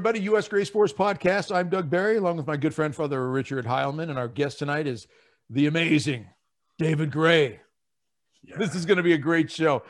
[0.00, 0.20] everybody.
[0.20, 0.48] U.S.
[0.48, 1.54] Grace Force podcast.
[1.54, 4.86] I'm Doug Barry, along with my good friend Father Richard Heilman, and our guest tonight
[4.86, 5.06] is
[5.50, 6.26] the amazing
[6.78, 7.60] David Gray.
[8.42, 8.56] Yeah.
[8.56, 9.82] This is going to be a great show.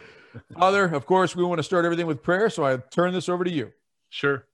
[0.59, 3.45] Father, of course, we want to start everything with prayer, so I turn this over
[3.45, 3.71] to you.
[4.09, 4.47] Sure.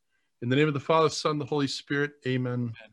[0.43, 2.53] In the name of the Father, Son, the Holy Spirit, amen.
[2.53, 2.93] amen.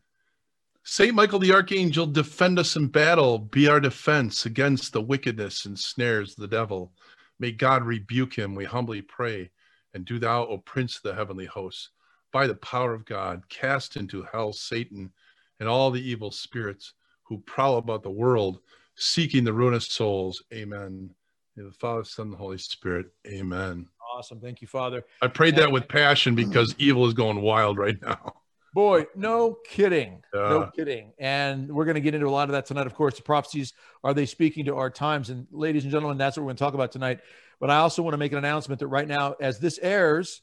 [0.84, 5.78] Saint Michael the Archangel, defend us in battle, be our defense against the wickedness and
[5.78, 6.94] snares of the devil.
[7.38, 9.50] May God rebuke him, we humbly pray.
[9.92, 11.90] And do thou, O Prince of the heavenly hosts,
[12.34, 15.12] by the power of God, cast into hell Satan
[15.60, 18.58] and all the evil spirits who prowl about the world,
[18.96, 20.42] seeking the ruinous souls.
[20.52, 21.10] Amen.
[21.56, 23.06] The Father, Son, and the Holy Spirit.
[23.28, 23.86] Amen.
[24.12, 24.40] Awesome.
[24.40, 25.04] Thank you, Father.
[25.22, 28.34] I prayed that with passion because evil is going wild right now.
[28.74, 30.20] Boy, no kidding.
[30.34, 31.12] Uh, no kidding.
[31.20, 32.88] And we're going to get into a lot of that tonight.
[32.88, 35.30] Of course, the prophecies are they speaking to our times?
[35.30, 37.20] And ladies and gentlemen, that's what we're going to talk about tonight.
[37.60, 40.42] But I also want to make an announcement that right now, as this airs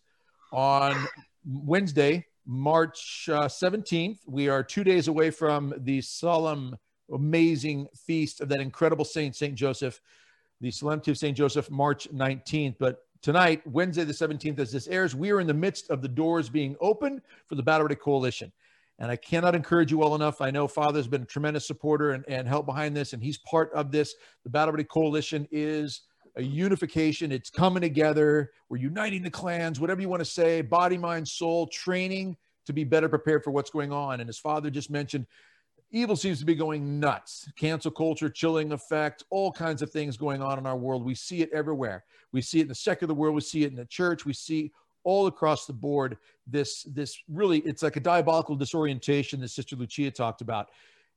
[0.54, 0.96] on
[1.46, 6.76] Wednesday, March uh, 17th, we are two days away from the solemn,
[7.12, 9.56] amazing feast of that incredible saint, St.
[9.56, 10.00] Joseph,
[10.60, 11.36] the Solemnity of St.
[11.36, 12.76] Joseph, March 19th.
[12.80, 16.08] But tonight, Wednesday the 17th, as this airs, we are in the midst of the
[16.08, 18.52] doors being opened for the Battle Ready Coalition.
[19.00, 20.42] And I cannot encourage you well enough.
[20.42, 23.72] I know Father's been a tremendous supporter and, and help behind this, and he's part
[23.74, 24.14] of this.
[24.44, 26.02] The Battle Ready Coalition is
[26.36, 27.32] a unification.
[27.32, 28.52] It's coming together.
[28.70, 32.84] We're uniting the clans, whatever you want to say, body, mind, soul, training to be
[32.84, 34.22] better prepared for what's going on.
[34.22, 35.26] And as Father just mentioned,
[35.92, 37.50] evil seems to be going nuts.
[37.58, 41.04] Cancel culture, chilling effect, all kinds of things going on in our world.
[41.04, 42.06] We see it everywhere.
[42.32, 43.36] We see it in the secular world.
[43.36, 44.26] We see it in the church.
[44.26, 44.72] We see
[45.04, 50.12] all across the board this this really it's like a diabolical disorientation that Sister Lucia
[50.12, 50.70] talked about.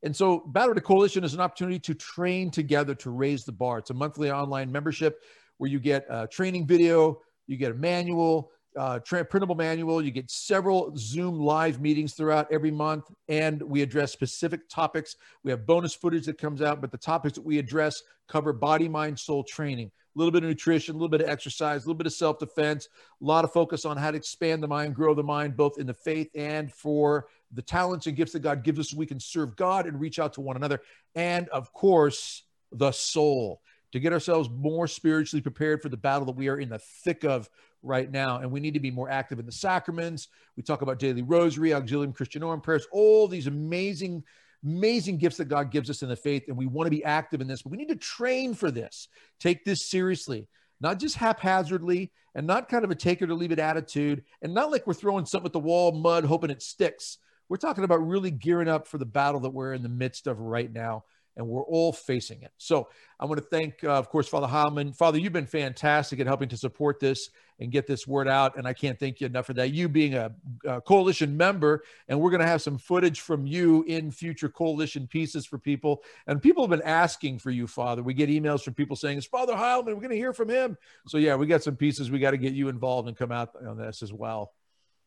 [0.04, 3.78] And so Battle to Coalition is an opportunity to train together to raise the bar.
[3.78, 5.22] It's a monthly online membership
[5.56, 10.02] where you get a training video, you get a manual, uh, printable manual.
[10.02, 15.16] You get several Zoom live meetings throughout every month, and we address specific topics.
[15.42, 18.88] We have bonus footage that comes out, but the topics that we address cover body,
[18.88, 21.98] mind, soul training, a little bit of nutrition, a little bit of exercise, a little
[21.98, 22.88] bit of self defense,
[23.20, 25.86] a lot of focus on how to expand the mind, grow the mind, both in
[25.86, 29.20] the faith and for the talents and gifts that God gives us so we can
[29.20, 30.80] serve God and reach out to one another.
[31.14, 32.42] And of course,
[32.72, 33.60] the soul
[33.92, 37.24] to get ourselves more spiritually prepared for the battle that we are in the thick
[37.24, 37.48] of
[37.82, 38.38] right now.
[38.38, 40.28] And we need to be more active in the sacraments.
[40.56, 44.24] We talk about daily rosary, auxilium Christianorum prayers, all these amazing,
[44.64, 46.44] amazing gifts that God gives us in the faith.
[46.48, 49.08] And we want to be active in this, but we need to train for this.
[49.38, 50.48] Take this seriously,
[50.80, 54.52] not just haphazardly and not kind of a take it or leave it attitude, and
[54.52, 57.18] not like we're throwing something at the wall, mud, hoping it sticks.
[57.48, 60.40] We're talking about really gearing up for the battle that we're in the midst of
[60.40, 61.04] right now
[61.36, 62.52] and we're all facing it.
[62.58, 62.88] So
[63.18, 64.94] I want to thank, uh, of course, Father Heilman.
[64.94, 68.66] Father, you've been fantastic at helping to support this and get this word out, and
[68.66, 69.72] I can't thank you enough for that.
[69.72, 70.32] You being a,
[70.64, 75.06] a coalition member, and we're going to have some footage from you in future coalition
[75.06, 76.02] pieces for people.
[76.26, 78.02] And people have been asking for you, Father.
[78.02, 79.86] We get emails from people saying, "It's Father Heilman.
[79.86, 82.10] We're going to hear from him." So yeah, we got some pieces.
[82.10, 84.52] We got to get you involved and come out on this as well.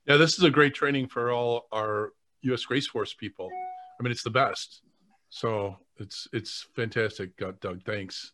[0.06, 2.66] Yeah, this is a great training for all our U.S.
[2.66, 3.50] Grace Force people.
[4.00, 4.82] I mean, it's the best.
[5.30, 7.84] So it's it's fantastic, Doug.
[7.84, 8.32] Thanks.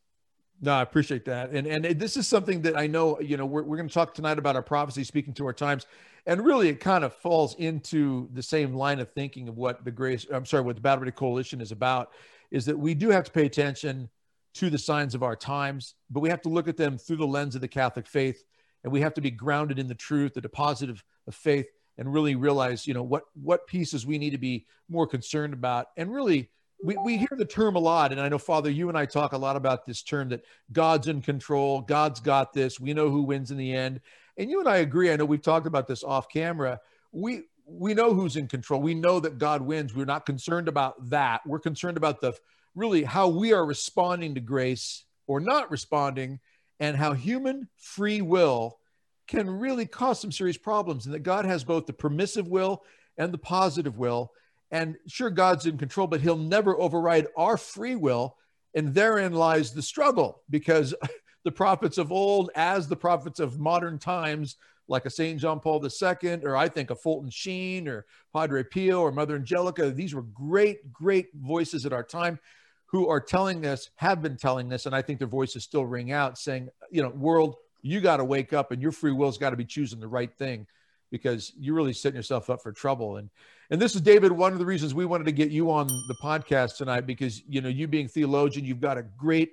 [0.61, 1.51] No, I appreciate that.
[1.51, 4.13] And and this is something that I know, you know, we're, we're going to talk
[4.13, 5.87] tonight about our prophecy, speaking to our times.
[6.25, 9.91] And really, it kind of falls into the same line of thinking of what the
[9.91, 12.11] grace, I'm sorry, what the Battle Ready Coalition is about,
[12.51, 14.09] is that we do have to pay attention
[14.53, 17.27] to the signs of our times, but we have to look at them through the
[17.27, 18.43] lens of the Catholic faith.
[18.83, 21.67] And we have to be grounded in the truth, the deposit of, of faith,
[21.97, 25.87] and really realize, you know, what what pieces we need to be more concerned about.
[25.97, 26.49] And really
[26.83, 29.31] we, we hear the term a lot and i know father you and i talk
[29.31, 33.23] a lot about this term that god's in control god's got this we know who
[33.23, 34.01] wins in the end.
[34.37, 36.79] And you and i agree i know we've talked about this off camera.
[37.11, 41.09] We we know who's in control we know that god wins we're not concerned about
[41.09, 42.33] that we're concerned about the
[42.75, 46.39] really how we are responding to grace or not responding
[46.79, 48.79] and how human free will
[49.27, 52.83] can really cause some serious problems and that god has both the permissive will
[53.17, 54.31] and the positive will
[54.73, 58.37] and sure, God's in control, but he'll never override our free will.
[58.73, 60.95] And therein lies the struggle because
[61.43, 65.39] the prophets of old, as the prophets of modern times, like a St.
[65.39, 69.91] John Paul II, or I think a Fulton Sheen or Padre Pio or Mother Angelica,
[69.91, 72.39] these were great, great voices at our time
[72.87, 76.11] who are telling us, have been telling us, and I think their voices still ring
[76.11, 79.51] out saying, you know, world, you got to wake up and your free will's got
[79.51, 80.65] to be choosing the right thing
[81.11, 83.17] because you're really setting yourself up for trouble.
[83.17, 83.29] And
[83.69, 86.15] and this is David, one of the reasons we wanted to get you on the
[86.23, 89.51] podcast tonight because you know you being theologian, you've got a great,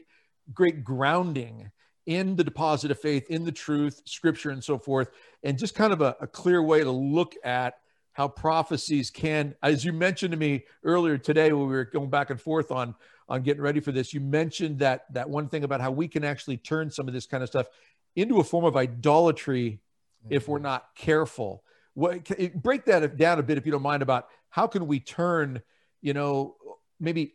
[0.55, 1.71] great grounding
[2.07, 5.11] in the deposit of faith, in the truth, scripture, and so forth,
[5.43, 7.75] and just kind of a, a clear way to look at
[8.13, 12.31] how prophecies can, as you mentioned to me earlier today when we were going back
[12.31, 12.95] and forth on
[13.29, 16.25] on getting ready for this, you mentioned that that one thing about how we can
[16.25, 17.69] actually turn some of this kind of stuff
[18.17, 19.81] into a form of idolatry
[20.25, 20.35] mm-hmm.
[20.35, 20.65] if we're mm-hmm.
[20.65, 21.63] not careful.
[21.95, 25.61] What break that down a bit if you don't mind about how can we turn,
[26.01, 26.57] you know,
[26.99, 27.35] maybe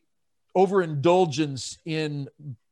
[0.56, 2.28] overindulgence in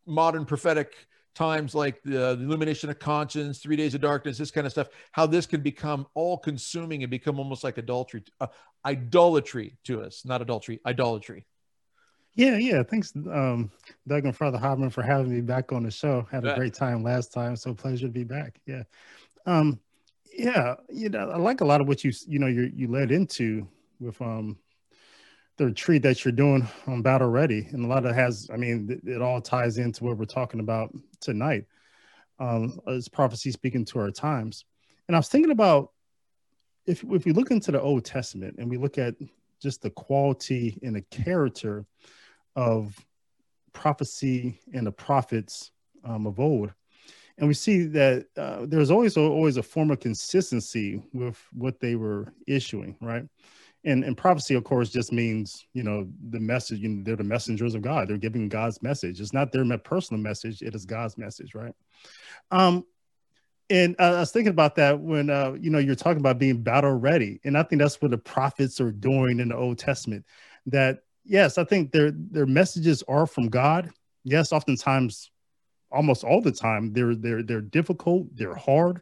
[0.05, 0.93] modern prophetic
[1.35, 4.87] times like the, the, illumination of conscience, three days of darkness, this kind of stuff,
[5.11, 8.47] how this can become all consuming and become almost like adultery, uh,
[8.85, 11.45] idolatry to us, not adultery, idolatry.
[12.35, 12.81] Yeah, yeah.
[12.81, 13.71] Thanks, um,
[14.07, 16.27] Doug and Father Heilman for having me back on the show.
[16.31, 18.59] Had a great time last time, so pleasure to be back.
[18.65, 18.83] Yeah,
[19.45, 19.79] um,
[20.35, 20.75] yeah.
[20.89, 23.67] You know, I like a lot of what you you know you you led into
[23.99, 24.57] with um
[25.57, 28.89] the retreat that you're doing on Battle Ready, and a lot of has, I mean,
[28.89, 30.91] it, it all ties into what we're talking about
[31.21, 31.65] tonight.
[32.39, 34.65] Um, as prophecy speaking to our times,
[35.07, 35.91] and I was thinking about
[36.87, 39.13] if if we look into the Old Testament and we look at
[39.61, 41.85] just the quality and the character
[42.55, 43.05] of
[43.73, 45.71] prophecy and the prophets
[46.03, 46.73] um, of old,
[47.37, 51.95] and we see that uh, there's always always a form of consistency with what they
[51.95, 53.25] were issuing, right?
[53.85, 57.23] and and prophecy of course just means you know the message you know, they're the
[57.23, 58.07] messengers of god.
[58.07, 59.19] They're giving god's message.
[59.19, 60.61] It's not their personal message.
[60.61, 61.73] It is god's message right?
[62.51, 62.85] Um
[63.69, 66.93] and i was thinking about that when uh you know you're talking about being battle
[66.93, 67.39] ready.
[67.43, 70.25] And i think that's what the prophets are doing in the old testament
[70.67, 73.89] that yes i think their their messages are from god.
[74.25, 75.31] Yes oftentimes
[75.91, 79.01] almost all the time they're they're they're difficult they're hard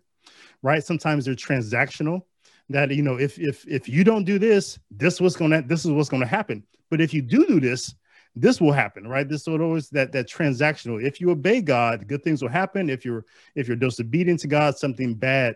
[0.61, 0.83] right?
[0.83, 2.21] Sometimes they're transactional
[2.69, 5.91] that you know if if if you don't do this this was gonna this is
[5.91, 6.63] what's gonna happen.
[6.89, 7.95] But if you do do this
[8.35, 9.27] this will happen right?
[9.27, 11.03] This sort always that that transactional.
[11.03, 12.89] If you obey god good things will happen.
[12.89, 13.25] If you're
[13.55, 15.55] if you're disobedient to god something bad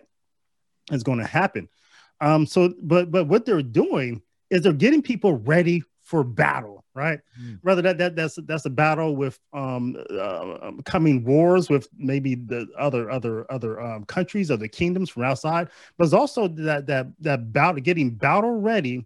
[0.92, 1.70] is going to happen.
[2.22, 7.20] Um so but but what they're doing is they're getting people ready for battle, right?
[7.42, 7.60] Mm.
[7.64, 12.68] Rather that that that's that's a battle with um, uh, coming wars with maybe the
[12.78, 15.68] other other other um, countries, other kingdoms from outside,
[15.98, 19.04] but it's also that that that battle getting battle ready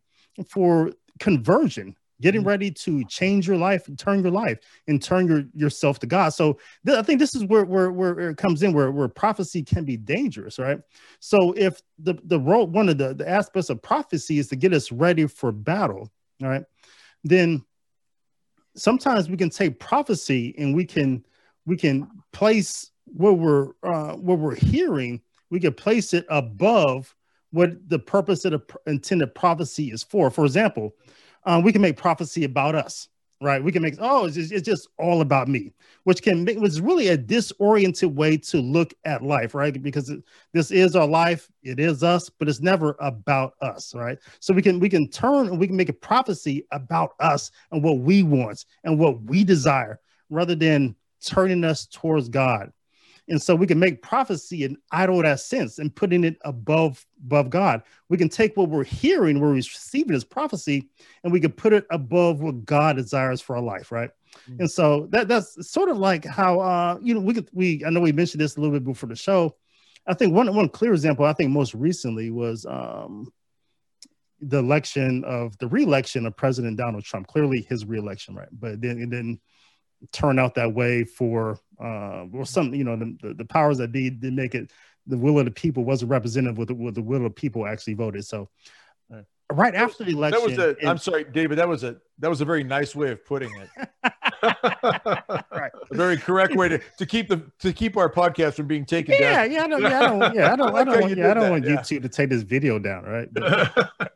[0.50, 2.48] for conversion, getting mm.
[2.48, 4.60] ready to change your life, turn your life,
[4.90, 6.30] and turn your yourself to God.
[6.30, 9.63] So th- I think this is where where where it comes in, where where prophecy
[9.63, 10.80] can be dangerous, right?
[11.22, 14.74] So if the the role one of the the aspects of prophecy is to get
[14.74, 16.12] us ready for battle,
[16.44, 16.66] all right
[17.24, 17.63] then
[18.75, 21.25] sometimes we can take prophecy and we can
[21.66, 27.16] we can place what we're uh, what we're hearing we can place it above
[27.51, 30.30] what the purpose of the intended prophecy is for.
[30.30, 30.95] For example
[31.45, 33.07] uh, we can make prophecy about us
[33.41, 33.63] right?
[33.63, 36.81] We can make oh, it's just, it's just all about me, which can make was
[36.81, 39.81] really a disoriented way to look at life, right?
[39.81, 40.21] Because it,
[40.53, 44.18] this is our life, it is us, but it's never about us, right?
[44.39, 47.83] So we can we can turn and we can make a prophecy about us and
[47.83, 50.00] what we want and what we desire,
[50.30, 50.95] rather than
[51.25, 52.71] turning us towards God.
[53.29, 57.50] And so we can make prophecy an idol that sense and putting it above above
[57.50, 57.83] God.
[58.09, 60.89] We can take what we're hearing, where we're receiving as prophecy,
[61.24, 64.09] and we can put it above what God desires for our life, right?
[64.50, 64.62] Mm-hmm.
[64.62, 67.89] And so that that's sort of like how uh you know we could we I
[67.89, 69.55] know we mentioned this a little bit before the show.
[70.07, 73.31] I think one one clear example I think most recently was um
[74.41, 77.27] the election of the reelection of President Donald Trump.
[77.27, 78.48] Clearly his reelection, right?
[78.51, 79.41] But then it didn't
[80.12, 84.10] turn out that way for uh, or some, you know, the, the, powers that be
[84.10, 84.72] did make it
[85.08, 87.94] the will of the people wasn't representative with the, with the will of people actually
[87.94, 88.25] voted.
[88.25, 88.50] So
[89.13, 90.88] uh, right after the election, that was a.
[90.88, 91.58] am sorry, David.
[91.58, 93.89] That was a that was a very nice way of putting it.
[95.51, 95.72] right.
[95.91, 99.15] A very correct way to, to keep the to keep our podcast from being taken
[99.20, 99.51] yeah, down.
[99.51, 101.50] Yeah, I don't, yeah, I don't, yeah, I don't, I don't, want, yeah, I don't
[101.50, 101.77] want yeah.
[101.77, 103.27] YouTube to take this video down, right?
[103.34, 104.13] But,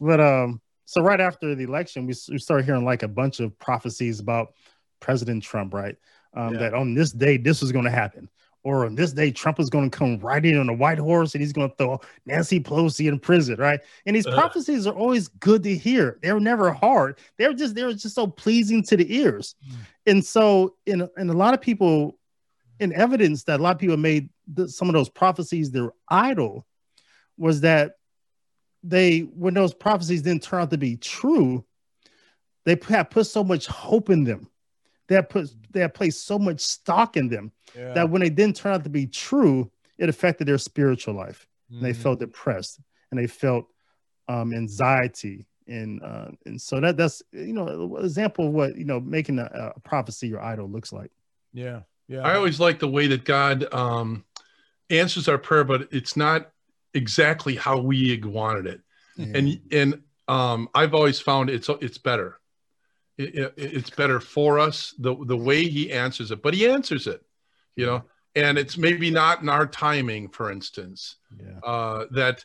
[0.00, 3.58] but um, so right after the election, we, we started hearing like a bunch of
[3.58, 4.54] prophecies about
[5.00, 5.96] President Trump, right?
[6.34, 6.60] Um, yeah.
[6.60, 8.28] That on this day, this was going to happen.
[8.66, 11.40] Or on this day, Trump is going to come riding on a white horse and
[11.40, 13.78] he's going to throw Nancy Pelosi in prison, right?
[14.06, 14.34] And these uh.
[14.34, 16.18] prophecies are always good to hear.
[16.20, 17.20] They're never hard.
[17.38, 19.54] They're just they're just so pleasing to the ears.
[19.64, 19.76] Mm.
[20.06, 22.18] And so, in and a lot of people,
[22.80, 26.66] in evidence that a lot of people made the, some of those prophecies their idol,
[27.38, 27.92] was that
[28.82, 31.64] they when those prophecies didn't turn out to be true,
[32.64, 34.48] they have put so much hope in them
[35.08, 37.92] they have put they have placed so much stock in them yeah.
[37.94, 41.46] that when they didn't turn out to be true, it affected their spiritual life.
[41.70, 41.76] Mm-hmm.
[41.76, 42.26] And they felt mm-hmm.
[42.26, 43.66] depressed and they felt
[44.28, 48.84] um, anxiety and uh, and so that that's you know an example of what you
[48.84, 51.10] know making a, a prophecy your idol looks like.
[51.52, 52.20] Yeah, Yeah.
[52.20, 54.24] I always like the way that God um,
[54.90, 56.50] answers our prayer, but it's not
[56.94, 58.80] exactly how we wanted it.
[59.16, 59.38] Yeah.
[59.38, 62.38] And and um, I've always found it's it's better.
[63.18, 67.06] It, it, it's better for us the the way He answers it, but He answers
[67.06, 67.22] it,
[67.74, 68.04] you know.
[68.34, 71.16] And it's maybe not in our timing, for instance.
[71.40, 71.58] Yeah.
[71.64, 72.44] Uh, that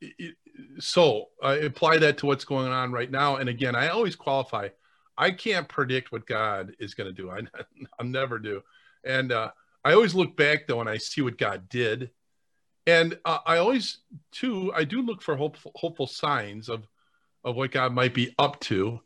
[0.00, 0.34] it,
[0.78, 3.36] so I apply that to what's going on right now.
[3.36, 4.68] And again, I always qualify.
[5.16, 7.30] I can't predict what God is going to do.
[7.30, 7.40] I,
[7.98, 8.62] I never do.
[9.04, 9.50] And uh,
[9.84, 12.10] I always look back though, and I see what God did.
[12.86, 13.98] And uh, I always,
[14.32, 16.86] too, I do look for hopeful, hopeful signs of,
[17.44, 19.00] of what God might be up to.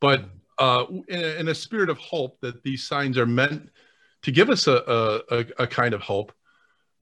[0.00, 0.24] But
[0.58, 3.70] uh, in, a, in a spirit of hope that these signs are meant
[4.22, 6.32] to give us a, a, a kind of hope.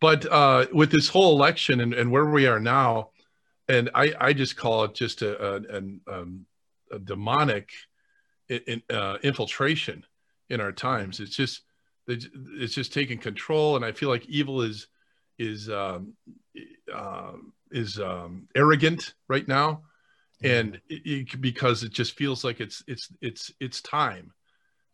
[0.01, 3.11] But uh, with this whole election and, and where we are now,
[3.69, 5.57] and I, I just call it just a,
[6.07, 6.47] um,
[7.05, 7.71] demonic
[8.49, 10.05] in, uh, infiltration
[10.51, 11.21] in our times.
[11.21, 11.63] It's just
[12.07, 14.89] it's just taking control, and I feel like evil is
[15.39, 16.13] is um,
[16.93, 17.33] uh,
[17.71, 19.83] is um, arrogant right now,
[20.45, 24.33] and it, it, because it just feels like it's it's it's it's time.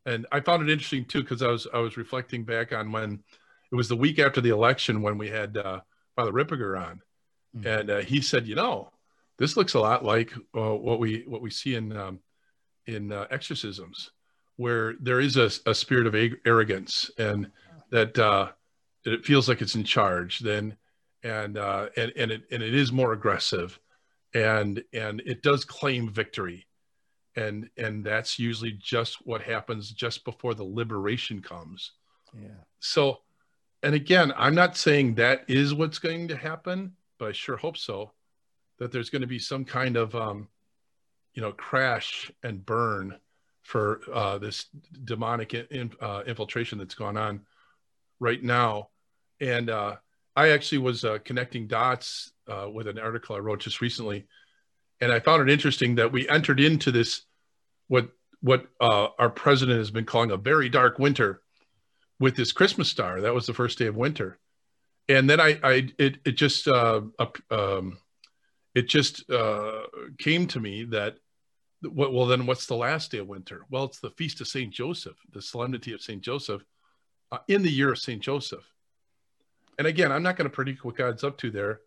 [0.07, 3.23] And I found it interesting too because I was I was reflecting back on when
[3.71, 5.81] it was the week after the election when we had uh,
[6.17, 7.03] Father Ripperger on,
[7.57, 7.67] Mm-hmm.
[7.67, 8.91] And uh, he said, you know,
[9.39, 12.21] this looks a lot like uh, what we what we see in um,
[12.87, 14.11] in uh, exorcisms,
[14.57, 16.15] where there is a, a spirit of
[16.45, 17.51] arrogance and
[17.91, 18.49] that uh,
[19.05, 20.41] it feels like it's in charge.
[20.41, 20.77] Then
[21.23, 23.79] and uh, and and it and it is more aggressive,
[24.35, 26.67] and and it does claim victory,
[27.37, 31.93] and and that's usually just what happens just before the liberation comes.
[32.35, 32.49] Yeah.
[32.79, 33.21] So,
[33.83, 37.77] and again, I'm not saying that is what's going to happen but I sure hope
[37.77, 38.11] so,
[38.79, 40.49] that there's going to be some kind of, um,
[41.35, 43.17] you know, crash and burn
[43.63, 44.67] for uh, this
[45.05, 47.43] demonic in, uh, infiltration that's gone on
[48.19, 48.89] right now.
[49.41, 49.97] And uh,
[50.35, 54.27] I actually was uh, connecting dots uh, with an article I wrote just recently,
[55.01, 57.23] and I found it interesting that we entered into this
[57.89, 58.11] what
[58.43, 61.43] what uh, our president has been calling a very dark winter
[62.19, 63.21] with this Christmas star.
[63.21, 64.39] That was the first day of winter
[65.11, 67.01] and then I, I it, it just, uh,
[67.51, 67.99] um,
[68.75, 69.83] it just uh,
[70.19, 71.17] came to me that,
[71.83, 73.67] well, then what's the last day of winter?
[73.71, 76.63] Well, it's the feast of Saint Joseph, the solemnity of Saint Joseph,
[77.33, 78.65] uh, in the year of Saint Joseph.
[79.79, 81.81] And again, I'm not going to predict what God's up to there,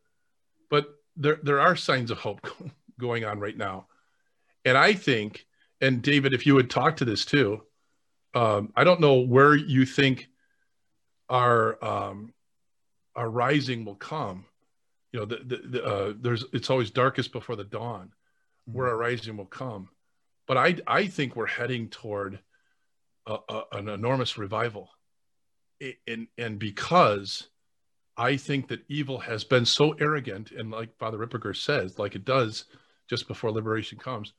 [0.70, 2.48] but there there are signs of hope
[3.00, 3.88] going on right now,
[4.65, 5.46] and I think,
[5.82, 7.62] and David, if you would talk to this too,
[8.34, 10.27] um, I don't know where you think
[11.29, 12.34] our um,
[13.15, 14.46] our rising will come.
[15.12, 18.08] You know, the, the, the uh, there's it's always darkest before the dawn,
[18.67, 18.77] mm-hmm.
[18.77, 19.89] where our rising will come.
[20.48, 22.39] But I I think we're heading toward
[23.25, 24.89] a, a, an enormous revival,
[26.08, 27.48] and and because
[28.15, 32.25] I think that evil has been so arrogant, and like Father Ripperger says, like it
[32.25, 32.65] does
[33.10, 34.34] just before liberation comes,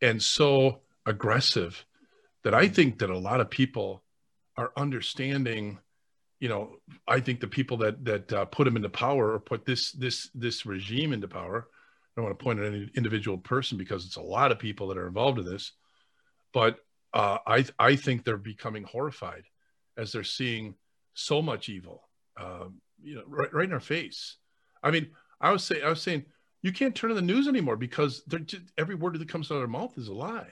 [0.00, 1.84] and so aggressive
[2.44, 4.02] that I think that a lot of people
[4.56, 5.78] are understanding
[6.40, 9.64] you know, I think the people that that uh, put him into power or put
[9.64, 11.66] this this this regime into power.
[11.68, 14.88] I don't want to point at any individual person because it's a lot of people
[14.88, 15.72] that are involved in this,
[16.52, 16.78] but
[17.12, 19.44] uh, I I think they're becoming horrified
[19.96, 20.74] as they're seeing
[21.14, 22.08] so much evil,
[22.40, 24.36] um, you know, right, right in our face.
[24.82, 26.24] I mean, I was saying I was saying
[26.62, 29.60] you can't turn on the news anymore because just, every word that comes out of
[29.60, 30.48] their mouth is a lie.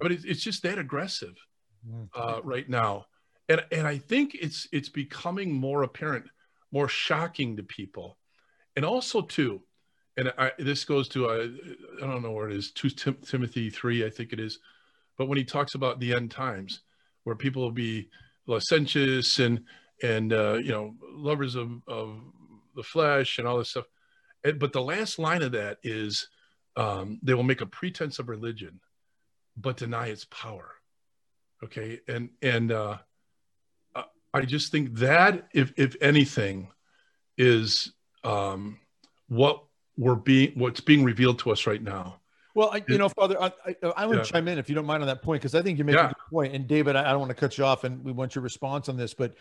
[0.00, 1.34] I mean, it's, it's just that aggressive
[1.88, 2.08] mm.
[2.14, 3.06] uh, right now
[3.48, 6.26] and and I think it's it's becoming more apparent,
[6.72, 8.18] more shocking to people,
[8.76, 9.62] and also too,
[10.16, 11.48] and I, this goes to uh,
[12.02, 14.58] I don't know where it is, to Tim, Timothy three, I think it is,
[15.18, 16.80] but when he talks about the end times,
[17.24, 18.08] where people will be
[18.46, 19.64] licentious and
[20.02, 22.20] and uh, you know lovers of of
[22.74, 23.86] the flesh and all this stuff,
[24.42, 26.28] and, but the last line of that is
[26.76, 28.80] um, they will make a pretense of religion,
[29.56, 30.72] but deny its power.
[31.62, 32.98] Okay, and and uh,
[34.34, 36.68] I just think that, if if anything,
[37.38, 37.92] is
[38.24, 38.80] um,
[39.28, 39.62] what
[39.96, 42.20] we're being what's being revealed to us right now.
[42.54, 44.22] Well, I, you know, Father, I, I, I want to yeah.
[44.22, 46.06] chime in if you don't mind on that point because I think you make yeah.
[46.06, 46.54] a good point.
[46.54, 48.88] And David, I, I don't want to cut you off, and we want your response
[48.88, 49.12] on this.
[49.12, 49.34] But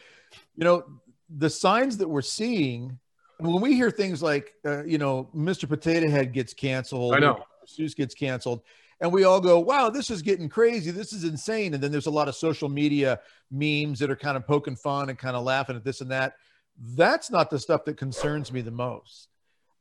[0.55, 0.83] you know,
[1.29, 2.97] the signs that we're seeing
[3.37, 5.67] when we hear things like, uh, you know, Mr.
[5.67, 8.61] Potato Head gets canceled, I know, Seuss gets canceled
[9.03, 10.89] and we all go, wow, this is getting crazy.
[10.89, 11.73] This is insane.
[11.73, 13.19] And then there's a lot of social media
[13.51, 16.35] memes that are kind of poking fun and kind of laughing at this and that.
[16.77, 19.27] That's not the stuff that concerns me the most.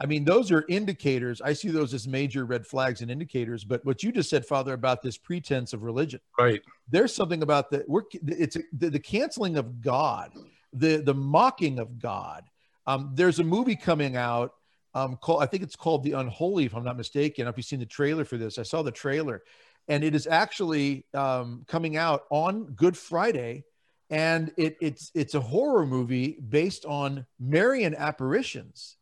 [0.03, 1.41] I mean, those are indicators.
[1.41, 3.63] I see those as major red flags and indicators.
[3.63, 6.61] But what you just said, Father, about this pretense of religion, right?
[6.89, 10.33] There's something about the we're it's the, the canceling of God,
[10.73, 12.43] the the mocking of God.
[12.85, 14.55] Um, there's a movie coming out
[14.93, 17.47] um, called I think it's called The Unholy, if I'm not mistaken.
[17.47, 19.45] If you've seen the trailer for this, I saw the trailer,
[19.87, 23.63] and it is actually um, coming out on Good Friday,
[24.11, 28.97] and it, it's it's a horror movie based on Marian apparitions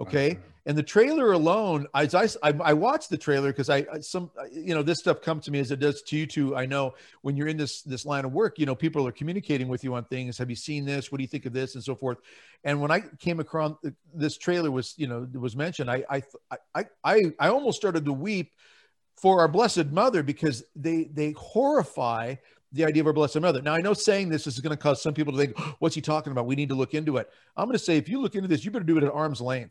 [0.00, 0.38] Okay.
[0.66, 2.08] And the trailer alone, I,
[2.42, 5.50] I, I watched the trailer because I, I, some, you know, this stuff comes to
[5.50, 6.56] me as it does to you too.
[6.56, 9.68] I know when you're in this, this line of work, you know, people are communicating
[9.68, 10.38] with you on things.
[10.38, 11.12] Have you seen this?
[11.12, 11.74] What do you think of this?
[11.74, 12.18] And so forth.
[12.64, 16.22] And when I came across uh, this trailer was, you know, was mentioned, I, I,
[16.74, 18.52] I, I, I almost started to weep
[19.16, 22.36] for our blessed mother because they, they horrify
[22.72, 23.60] the idea of our blessed mother.
[23.60, 25.94] Now, I know saying this is going to cause some people to think, oh, what's
[25.94, 26.46] he talking about?
[26.46, 27.28] We need to look into it.
[27.54, 29.42] I'm going to say, if you look into this, you better do it at arm's
[29.42, 29.70] length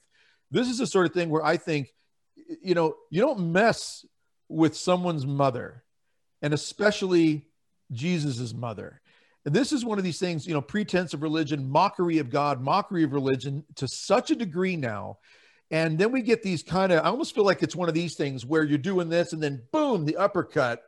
[0.54, 1.94] this is the sort of thing where I think,
[2.62, 4.06] you know, you don't mess
[4.50, 5.84] with someone's mother,
[6.42, 7.48] and especially
[7.92, 9.02] Jesus's mother.
[9.46, 12.62] And this is one of these things, you know, pretense of religion, mockery of God,
[12.62, 15.18] mockery of religion to such a degree now.
[15.72, 18.16] And then we get these kind of, I almost feel like it's one of these
[18.16, 20.82] things where you're doing this and then boom, the uppercut,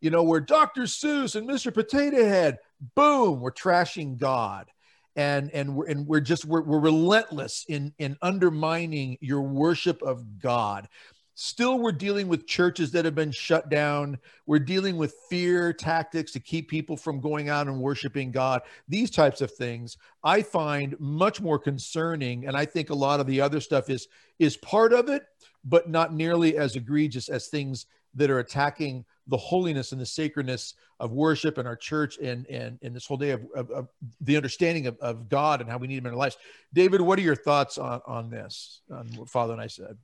[0.00, 0.82] you know, where Dr.
[0.82, 1.74] Seuss and Mr.
[1.74, 2.58] Potato Head,
[2.94, 4.70] boom, we're trashing God
[5.16, 10.38] and and we're and we're just we're, we're relentless in in undermining your worship of
[10.38, 10.88] god.
[11.34, 14.18] Still we're dealing with churches that have been shut down.
[14.44, 18.60] We're dealing with fear tactics to keep people from going out and worshiping god.
[18.88, 23.26] These types of things i find much more concerning and i think a lot of
[23.26, 25.24] the other stuff is is part of it
[25.64, 30.74] but not nearly as egregious as things that are attacking the holiness and the sacredness
[30.98, 33.88] of worship and our church and and, and this whole day of, of, of
[34.20, 36.36] the understanding of, of God and how we need him in our lives.
[36.72, 39.96] David, what are your thoughts on, on this, on what Father and I said?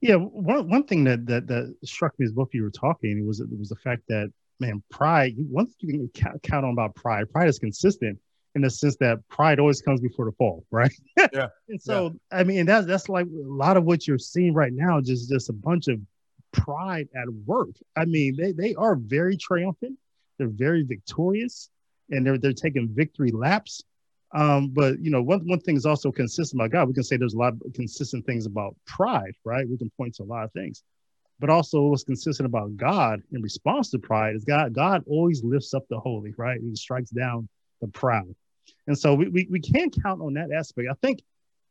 [0.00, 3.26] Yeah, one, one thing that, that that struck me as both of you were talking
[3.26, 5.34] was it was the fact that man, pride.
[5.36, 8.18] One thing you can count on about pride, pride is consistent
[8.54, 10.92] in the sense that pride always comes before the fall, right?
[11.32, 11.48] Yeah.
[11.68, 12.38] and so yeah.
[12.38, 15.50] I mean, that's that's like a lot of what you're seeing right now, just just
[15.50, 16.00] a bunch of
[16.56, 17.70] pride at work.
[17.96, 19.98] I mean, they, they are very triumphant.
[20.38, 21.70] They're very victorious
[22.10, 23.82] and they're, they're taking victory laps.
[24.34, 26.88] Um, but you know, one, one thing is also consistent about God.
[26.88, 29.68] We can say there's a lot of consistent things about pride, right?
[29.68, 30.82] We can point to a lot of things,
[31.38, 35.74] but also what's consistent about God in response to pride is God, God always lifts
[35.74, 36.60] up the holy, right?
[36.60, 37.48] He strikes down
[37.80, 38.34] the proud.
[38.88, 40.88] And so we, we, we can't count on that aspect.
[40.90, 41.22] I think,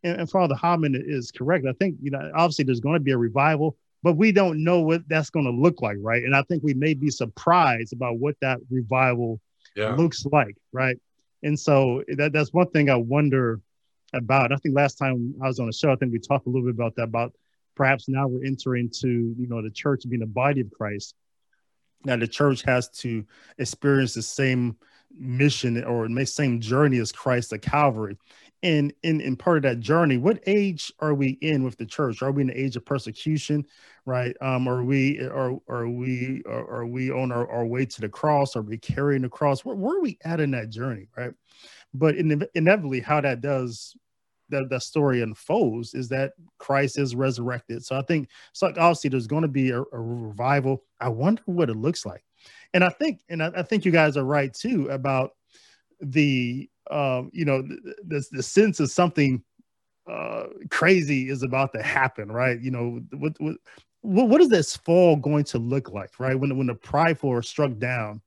[0.04, 1.66] and, and Father Heilman is correct.
[1.68, 4.82] I think, you know, obviously there's going to be a revival but we don't know
[4.82, 6.24] what that's going to look like, right?
[6.24, 9.42] And I think we may be surprised about what that revival
[9.76, 9.96] yeah.
[9.96, 10.96] looks like, right?
[11.42, 13.62] And so that, that's one thing I wonder
[14.14, 14.52] about.
[14.52, 16.68] I think last time I was on the show, I think we talked a little
[16.68, 17.34] bit about that, about
[17.74, 21.16] perhaps now we're entering to, you know, the church being the body of Christ.
[22.04, 23.26] Now the church has to
[23.58, 24.78] experience the same
[25.18, 28.18] mission or the same journey as Christ at Calvary
[28.66, 32.24] in in in part of that journey what age are we in with the church?
[32.24, 33.64] Are we in the age of persecution
[34.08, 34.36] right?
[34.42, 38.10] Um are we are are we are, are we on our, our way to the
[38.10, 38.56] cross?
[38.56, 39.64] Are we carrying the cross?
[39.64, 41.32] Where, where are we at in that journey right?
[41.94, 43.96] But in, inevitably how that does
[44.50, 47.86] that that story unfolds is that christ is resurrected.
[47.86, 50.84] So i think so obviously there's going to be a, a revival.
[51.00, 52.24] I wonder what it looks like.
[52.74, 55.34] And i think and I, I think you guys are right too about
[56.02, 59.44] the um, you know, the, the sense of something
[60.10, 62.60] uh, crazy is about to happen, right?
[62.62, 63.58] You know, what, what,
[64.02, 66.40] what is this fall going to look like, right?
[66.40, 68.22] When, when the prideful are struck down,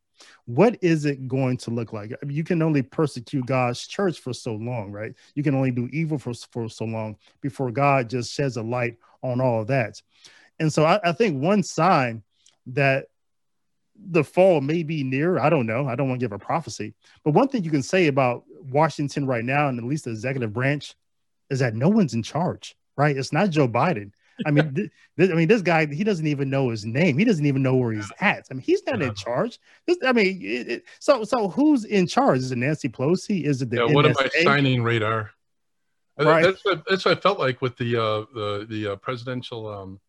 [0.46, 2.12] what is it going to look like?
[2.12, 5.12] I mean, you can only persecute God's church for so long, right?
[5.34, 8.96] You can only do evil for, for so long before God just sheds a light
[9.22, 10.02] on all of that.
[10.58, 12.24] And so I, I think one sign
[12.66, 13.06] that
[14.10, 15.38] the fall may be near.
[15.38, 15.86] I don't know.
[15.88, 16.94] I don't want to give a prophecy.
[17.24, 20.52] But one thing you can say about Washington right now, and at least the executive
[20.52, 20.94] branch,
[21.50, 23.16] is that no one's in charge, right?
[23.16, 24.12] It's not Joe Biden.
[24.46, 27.18] I mean, th- th- I mean, this guy he doesn't even know his name.
[27.18, 28.46] He doesn't even know where he's at.
[28.50, 29.58] I mean, he's not in charge.
[29.86, 32.38] This, I mean, it, it, so so who's in charge?
[32.38, 33.44] Is it Nancy Pelosi?
[33.44, 33.94] Is it the yeah?
[33.94, 35.30] What am I signing radar?
[36.18, 36.42] Right.
[36.42, 40.00] That's what that's what I felt like with the uh, the the uh, presidential um,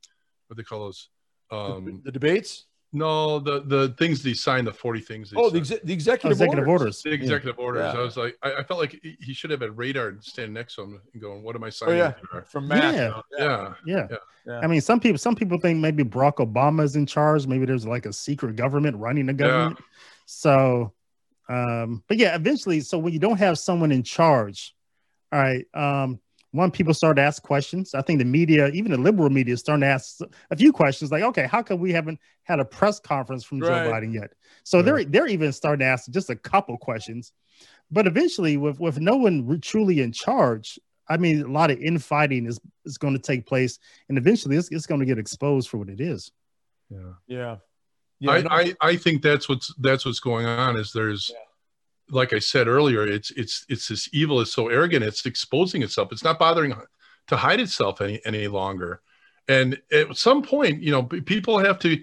[0.47, 1.09] what they call those
[1.51, 2.65] um, the, the debates.
[2.91, 5.31] No, the the things he signed, the forty things.
[5.35, 6.81] Oh, the, ex- the executive, executive orders.
[6.81, 7.01] orders.
[7.03, 7.63] The executive yeah.
[7.63, 7.93] orders.
[7.93, 7.99] Yeah.
[7.99, 10.83] I was like, I, I, felt like he should have had radar standing next to
[10.83, 12.41] him and going, "What am I signing?" Oh, yeah.
[12.47, 12.95] From Matt.
[12.95, 13.21] Yeah.
[13.37, 13.73] Yeah.
[13.85, 14.07] yeah.
[14.47, 14.59] yeah.
[14.59, 17.45] I mean, some people some people think maybe Barack Obama is in charge.
[17.45, 19.79] Maybe there's like a secret government running the government.
[20.25, 20.93] So,
[21.47, 24.75] um, but yeah, eventually, so when you don't have someone in charge,
[25.31, 26.19] all right, um,
[26.51, 27.93] one, people start to ask questions.
[27.93, 31.11] I think the media, even the liberal media, is starting to ask a few questions
[31.11, 33.85] like, okay, how come we haven't had a press conference from right.
[33.85, 34.31] Joe Biden yet?
[34.63, 34.85] So right.
[34.85, 37.31] they're they're even starting to ask just a couple questions.
[37.91, 42.45] But eventually, with with no one truly in charge, I mean, a lot of infighting
[42.45, 45.77] is is going to take place, and eventually, it's, it's going to get exposed for
[45.77, 46.31] what it is.
[46.89, 47.55] Yeah, yeah.
[48.19, 48.49] yeah I, no.
[48.49, 50.77] I, I think that's what's that's what's going on.
[50.77, 51.39] Is there's, yeah.
[52.09, 55.03] Like I said earlier, it's it's it's this evil is so arrogant.
[55.03, 56.11] It's exposing itself.
[56.11, 56.73] It's not bothering
[57.27, 59.01] to hide itself any any longer.
[59.47, 61.99] And at some point, you know, people have to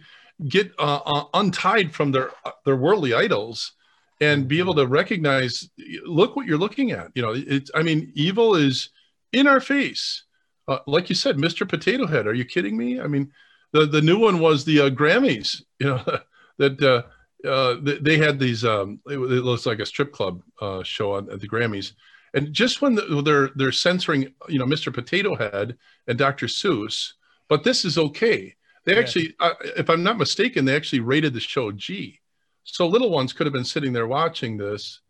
[0.48, 2.30] get uh, uh, untied from their
[2.64, 3.72] their worldly idols
[4.20, 5.68] and be able to recognize
[6.04, 8.90] look what you're looking at you know it's i mean evil is
[9.32, 10.24] in our face
[10.68, 13.30] uh, like you said mr potato head are you kidding me i mean
[13.72, 16.02] the the new one was the uh, grammys you know
[16.58, 17.02] that uh,
[17.44, 21.40] uh, they had these um, it, looks like a strip club uh, show on, at
[21.40, 21.92] the grammys
[22.34, 27.12] and just when the, they're they're censoring you know mr potato head and dr seuss
[27.48, 29.00] but this is okay they yeah.
[29.00, 32.20] actually uh, if i'm not mistaken they actually rated the show g
[32.66, 35.00] so little ones could have been sitting there watching this.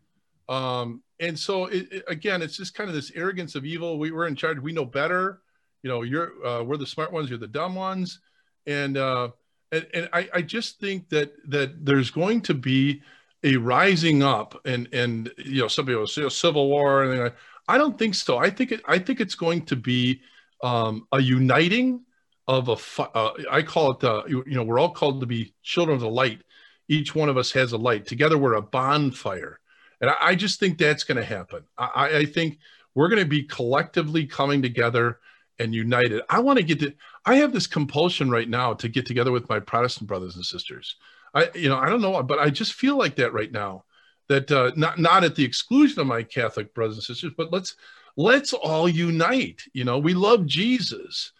[0.47, 3.97] Um, and so it, it, again, it's just kind of this arrogance of evil.
[3.97, 4.59] We were in charge.
[4.59, 5.41] We know better.
[5.81, 7.29] You know, you're uh, we're the smart ones.
[7.29, 8.19] You're the dumb ones.
[8.67, 9.29] And uh,
[9.71, 13.01] and, and I, I just think that that there's going to be
[13.43, 17.33] a rising up and and you know some people say a civil war and
[17.67, 18.37] I don't think so.
[18.37, 20.21] I think it I think it's going to be
[20.63, 22.01] um, a uniting
[22.47, 25.95] of a uh, I call it uh, you know we're all called to be children
[25.95, 26.41] of the light
[26.89, 28.05] each one of us has a light.
[28.05, 29.59] Together, we're a bonfire.
[30.01, 31.63] And I, I just think that's going to happen.
[31.77, 32.59] I, I think
[32.95, 35.19] we're going to be collectively coming together
[35.59, 36.21] and united.
[36.29, 36.93] I want to get to,
[37.27, 40.95] I have this compulsion right now to get together with my Protestant brothers and sisters.
[41.33, 43.83] I, you know, I don't know, but I just feel like that right now.
[44.29, 47.75] That uh, not not at the exclusion of my Catholic brothers and sisters, but let's
[48.17, 49.61] let's all unite.
[49.73, 51.31] You know, we love Jesus,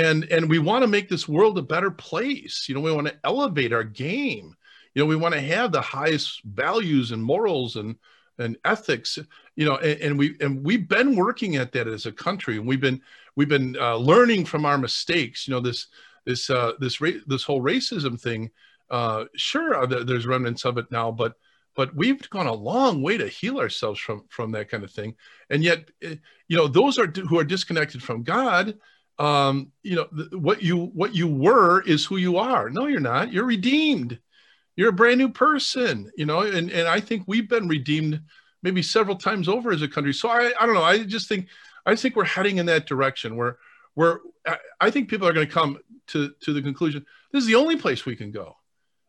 [0.00, 2.66] and and we want to make this world a better place.
[2.68, 4.54] You know, we want to elevate our game
[4.98, 7.94] you know we want to have the highest values and morals and
[8.38, 9.18] and ethics
[9.54, 12.66] you know and, and, we and we've been working at that as a country and
[12.66, 13.00] we've been
[13.36, 15.86] we've been uh, learning from our mistakes you know this
[16.26, 18.50] this uh, this ra- this whole racism thing
[18.90, 21.34] uh, sure uh, there's remnants of it now but
[21.74, 25.14] but we've gone a long way to heal ourselves from from that kind of thing
[25.50, 26.16] and yet eh,
[26.48, 28.76] you know those are who are disconnected from god
[29.18, 33.00] um you know th- what you what you were is who you are no you're
[33.00, 34.18] not you're redeemed
[34.78, 38.20] you're a brand new person, you know, and, and I think we've been redeemed
[38.62, 40.14] maybe several times over as a country.
[40.14, 40.84] So I, I don't know.
[40.84, 41.48] I just think,
[41.88, 43.58] I think we're heading in that direction where,
[43.94, 44.20] where
[44.80, 47.76] I think people are going to come to, to the conclusion, this is the only
[47.76, 48.56] place we can go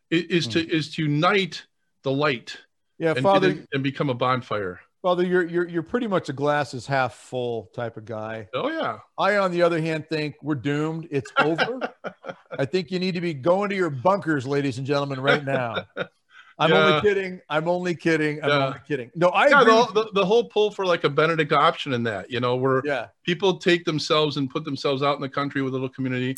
[0.09, 0.69] is, to, hmm.
[0.69, 1.65] is to unite
[2.03, 2.57] the light
[2.97, 4.81] yeah, and, Father, and become a bonfire.
[5.01, 8.49] Father, you're you're you're pretty much a glass is half full type of guy.
[8.53, 8.99] Oh yeah.
[9.17, 11.07] I, on the other hand, think we're doomed.
[11.09, 11.79] It's over.
[12.59, 15.85] I think you need to be going to your bunkers, ladies and gentlemen, right now.
[16.59, 16.77] I'm yeah.
[16.77, 17.41] only kidding.
[17.49, 18.43] I'm only kidding.
[18.43, 18.65] I'm yeah.
[18.67, 19.11] only kidding.
[19.15, 22.29] No, I yeah, the, the, the, whole pull for like a Benedict option in that,
[22.29, 23.07] you know, where yeah.
[23.23, 26.35] people take themselves and put themselves out in the country with a little community,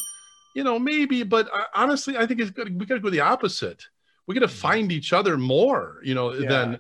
[0.55, 2.79] you know, maybe, but uh, honestly, I think it's good.
[2.79, 3.84] We got to go the opposite.
[4.27, 4.55] We got to mm-hmm.
[4.55, 6.49] find each other more, you know, yeah.
[6.49, 6.79] than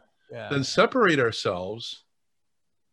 [0.49, 2.03] than separate ourselves.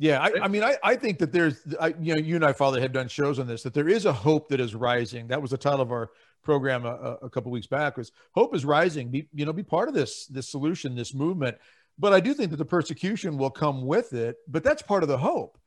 [0.01, 2.53] Yeah, I, I, mean, I, I think that there's, I, you know, you and I,
[2.53, 3.65] Father, have done shows on this.
[3.65, 5.27] That there is a hope that is rising.
[5.27, 6.11] That was the title of our
[6.49, 7.99] program a, a couple weeks back.
[7.99, 9.11] Was hope is rising.
[9.11, 11.59] Be you know, be part of this this solution, this movement.
[11.99, 14.37] But I do think that the persecution will come with it.
[14.49, 15.59] But that's part of the hope.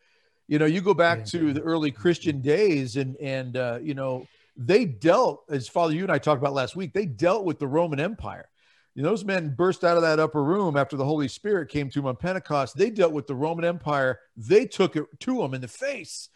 [0.48, 4.26] You know, you go back to the early Christian days, and and uh, you know,
[4.58, 6.94] they dealt, as Father, you and I talked about last week.
[6.94, 8.50] They dealt with the Roman Empire
[8.96, 11.90] you know, those men burst out of that upper room after the Holy Spirit came
[11.90, 12.76] to them on Pentecost.
[12.76, 14.20] They dealt with the Roman Empire.
[14.36, 16.30] They took it to them in the face,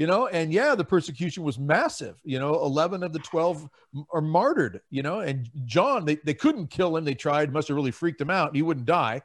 [0.00, 2.18] you know, and yeah, the persecution was massive.
[2.24, 3.68] You know, 11 of the 12
[4.14, 7.04] are martyred, you know, and John, they, they couldn't kill him.
[7.04, 8.56] They tried, must have really freaked him out.
[8.56, 9.20] He wouldn't die,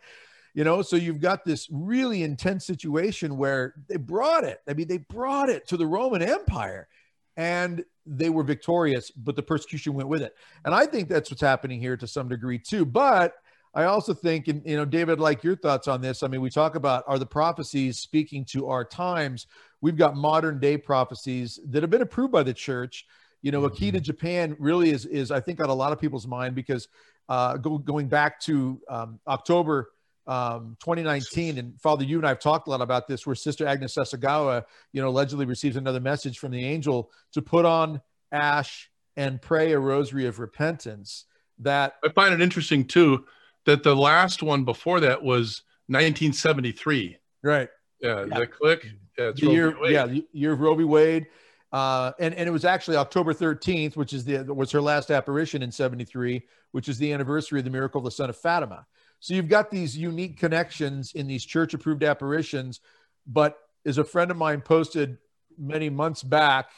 [0.53, 0.81] you know.
[0.81, 4.59] So you've got this really intense situation where they brought it.
[4.67, 6.89] I mean, they brought it to the Roman Empire.
[7.37, 10.35] And they were victorious, but the persecution went with it.
[10.65, 12.85] And I think that's what's happening here to some degree too.
[12.85, 13.33] But
[13.75, 16.23] I also think, and you know, David, like your thoughts on this.
[16.23, 19.47] I mean, we talk about are the prophecies speaking to our times?
[19.85, 23.05] We've got modern day prophecies that have been approved by the church.
[23.43, 23.99] You know, mm-hmm.
[23.99, 26.87] Japan really is is I think on a lot of people's mind because
[27.29, 29.91] uh, go, going back to um, October
[30.25, 33.67] um, 2019, and Father, you and I have talked a lot about this, where Sister
[33.67, 38.89] Agnes Sasagawa, you know, allegedly receives another message from the angel to put on ash
[39.15, 41.25] and pray a rosary of repentance.
[41.59, 43.25] That I find it interesting too
[43.65, 47.19] that the last one before that was 1973.
[47.43, 47.69] Right.
[48.01, 48.39] Yeah, yeah.
[48.39, 48.85] the click.
[49.17, 50.83] Yeah, the year, yeah, the year of Roe v.
[50.83, 51.27] Wade.
[51.71, 55.61] Uh, and, and it was actually October 13th, which is the was her last apparition
[55.61, 58.85] in 73, which is the anniversary of the miracle of the sun of Fatima.
[59.19, 62.81] So you've got these unique connections in these church approved apparitions.
[63.25, 65.17] But as a friend of mine posted
[65.57, 66.69] many months back,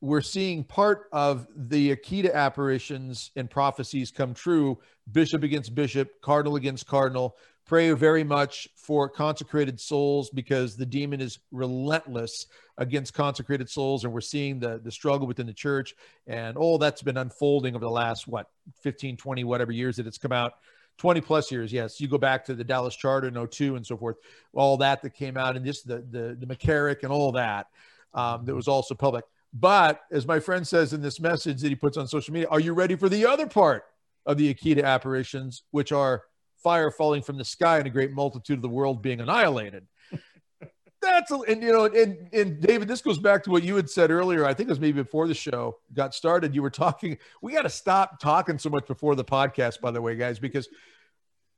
[0.00, 4.78] we're seeing part of the Akita apparitions and prophecies come true
[5.12, 7.36] bishop against bishop, cardinal against cardinal.
[7.70, 14.02] Pray very much for consecrated souls because the demon is relentless against consecrated souls.
[14.02, 15.94] And we're seeing the, the struggle within the church.
[16.26, 18.50] And all that's been unfolding over the last, what,
[18.82, 20.54] 15, 20, whatever years that it's come out.
[20.98, 21.72] 20 plus years.
[21.72, 22.00] Yes.
[22.00, 24.16] You go back to the Dallas Charter in 02 and so forth,
[24.52, 27.68] all that that came out and just the, the, the McCarrick and all that
[28.14, 29.24] um, that was also public.
[29.52, 32.58] But as my friend says in this message that he puts on social media, are
[32.58, 33.84] you ready for the other part
[34.26, 36.24] of the Akita apparitions, which are
[36.62, 39.86] fire falling from the sky and a great multitude of the world being annihilated?
[41.02, 43.88] That's a, and you know, and, and David, this goes back to what you had
[43.88, 44.44] said earlier.
[44.44, 46.54] I think it was maybe before the show got started.
[46.54, 50.02] You were talking, we got to stop talking so much before the podcast, by the
[50.02, 50.68] way, guys, because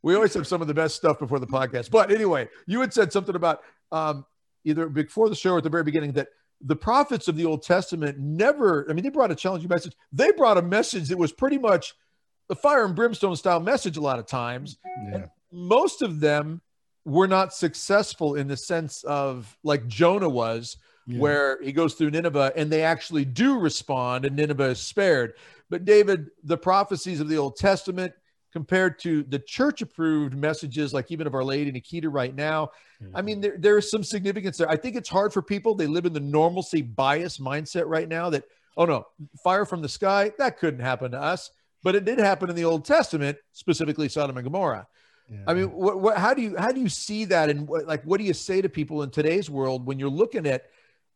[0.02, 1.90] we always have some of the best stuff before the podcast.
[1.90, 4.24] But anyway, you had said something about um,
[4.64, 6.28] either before the show or at the very beginning that
[6.60, 9.94] the prophets of the Old Testament never, I mean, they brought a challenging message.
[10.12, 11.94] They brought a message that was pretty much
[12.48, 14.78] the fire and brimstone style message a lot of times.
[15.11, 15.26] Yeah.
[15.50, 16.61] most of them
[17.05, 20.76] were not successful in the sense of like Jonah was,
[21.07, 21.18] yeah.
[21.18, 25.35] where he goes through Nineveh and they actually do respond and Nineveh is spared.
[25.70, 28.12] But David, the prophecies of the Old Testament,
[28.52, 32.70] compared to the church approved messages like even of our lady nikita right now
[33.02, 33.16] mm-hmm.
[33.16, 35.87] i mean there, there is some significance there i think it's hard for people they
[35.87, 38.44] live in the normalcy bias mindset right now that
[38.76, 39.07] oh no
[39.42, 41.50] fire from the sky that couldn't happen to us
[41.82, 44.86] but it did happen in the old testament specifically sodom and gomorrah
[45.30, 45.38] yeah.
[45.46, 48.02] i mean what, what, how do you how do you see that and what, like
[48.04, 50.64] what do you say to people in today's world when you're looking at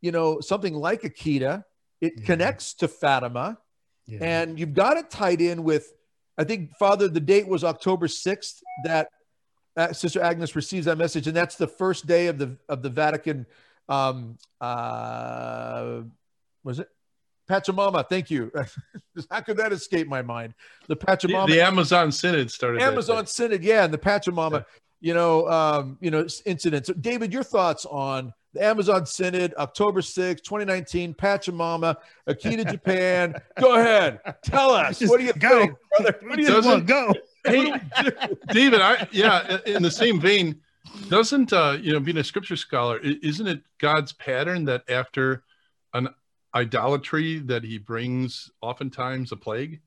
[0.01, 1.65] you know something like akita
[2.01, 2.25] it yeah.
[2.25, 3.59] connects to fatima
[4.07, 4.19] yeah.
[4.21, 5.93] and you've got it tied in with
[6.39, 9.09] I think, Father, the date was October 6th that
[9.77, 12.91] uh, Sister Agnes receives that message, and that's the first day of the of the
[12.91, 13.47] Vatican.
[13.89, 16.01] Um, uh,
[16.65, 16.89] was it
[17.49, 18.09] Pachamama?
[18.09, 18.51] Thank you.
[19.31, 20.55] How could that escape my mind?
[20.89, 22.83] The Pachamama, the, the Amazon Synod started.
[22.83, 24.63] Amazon Synod, yeah, and the Pachamama, yeah.
[25.01, 26.89] you know, um, you know, incidents.
[26.89, 31.97] So David, your thoughts on the Amazon Synod, October 6, 2019, Pachamama,
[32.29, 33.35] Akita, Japan.
[33.61, 34.21] go ahead.
[34.43, 34.99] Tell us.
[34.99, 35.61] Just what do you go.
[35.61, 36.19] think, brother?
[36.23, 36.87] What do you think?
[36.87, 37.15] Go.
[37.45, 37.73] Hey,
[38.49, 40.61] David, I yeah, in the same vein,
[41.09, 45.45] doesn't uh, you know, being a scripture scholar, isn't it God's pattern that after
[45.95, 46.09] an
[46.57, 49.81] idolatry that he brings oftentimes a plague?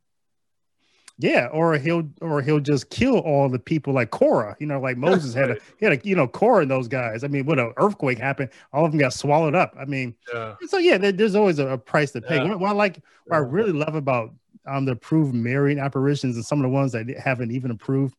[1.17, 4.55] Yeah, or he'll or he'll just kill all the people like Korah.
[4.59, 7.25] You know, like Moses had a he had a you know Korah and those guys.
[7.25, 9.75] I mean, when an earthquake happened, all of them got swallowed up.
[9.77, 10.55] I mean, yeah.
[10.67, 12.35] so yeah, there, there's always a, a, price to pay.
[12.35, 12.45] Yeah.
[12.45, 14.33] What, what I like, what I really love about
[14.65, 18.15] um the approved Marian apparitions and some of the ones that haven't even approved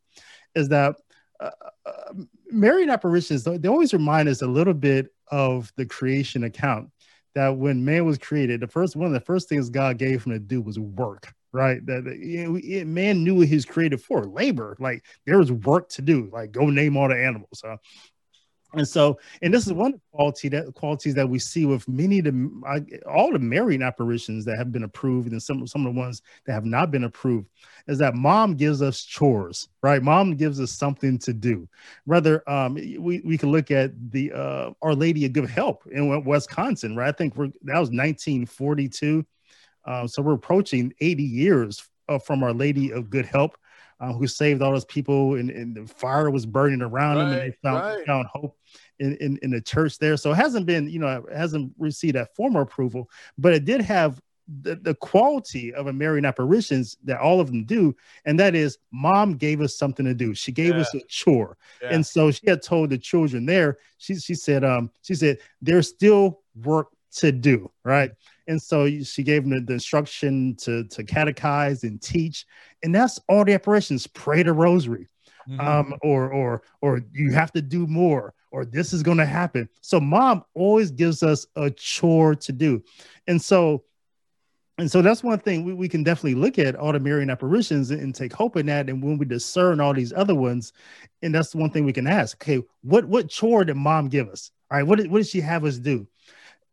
[0.54, 0.96] is that
[1.40, 1.50] uh,
[1.86, 2.12] uh,
[2.50, 6.90] Marian apparitions they always remind us a little bit of the creation account.
[7.34, 10.32] That when man was created, the first one of the first things God gave him
[10.32, 11.84] to do was work right?
[11.86, 14.76] That, it, man knew what he's created for labor.
[14.78, 17.62] Like there was work to do, like go name all the animals.
[17.64, 17.76] Huh?
[18.74, 22.26] And so, and this is one quality that qualities that we see with many of
[22.26, 26.22] the all the Marian apparitions that have been approved, and some some of the ones
[26.46, 27.48] that have not been approved,
[27.88, 30.02] is that mom gives us chores, right?
[30.02, 31.68] Mom gives us something to do.
[32.06, 36.24] Rather, um, we we can look at the uh, Our Lady of Good Help in
[36.24, 37.08] Wisconsin, right?
[37.08, 39.26] I think we're that was 1942
[39.84, 43.56] uh, so we're approaching 80 years uh, from Our Lady of Good Help,
[44.00, 47.32] uh, who saved all those people, and, and, the fire was burning around right, them,
[47.32, 48.06] and they found, right.
[48.06, 48.56] found hope
[48.98, 50.16] in, in, in the church there.
[50.16, 53.82] So it hasn't been, you know, it hasn't received that formal approval, but it did
[53.82, 54.20] have
[54.62, 58.78] the, the quality of a Marian apparitions that all of them do, and that is
[58.90, 60.34] mom gave us something to do.
[60.34, 60.80] She gave yeah.
[60.80, 61.56] us a chore.
[61.82, 61.90] Yeah.
[61.90, 65.88] And so she had told the children there, she she said, um, she said, there's
[65.88, 68.10] still work to do, right?
[68.50, 72.46] And so she gave them the, the, instruction to, to catechize and teach.
[72.82, 75.08] And that's all the apparitions pray the rosary.
[75.48, 75.60] Mm-hmm.
[75.66, 79.70] Um, or or or you have to do more, or this is gonna happen.
[79.80, 82.84] So mom always gives us a chore to do.
[83.26, 83.84] And so
[84.76, 87.90] and so that's one thing we, we can definitely look at all the Marian apparitions
[87.90, 88.88] and, and, take hope in that.
[88.88, 90.72] And when we discern all these other ones,
[91.22, 94.28] and that's the one thing we can ask, okay, what what chore did mom give
[94.28, 94.50] us?
[94.70, 96.06] All right, what did, what did she have us do?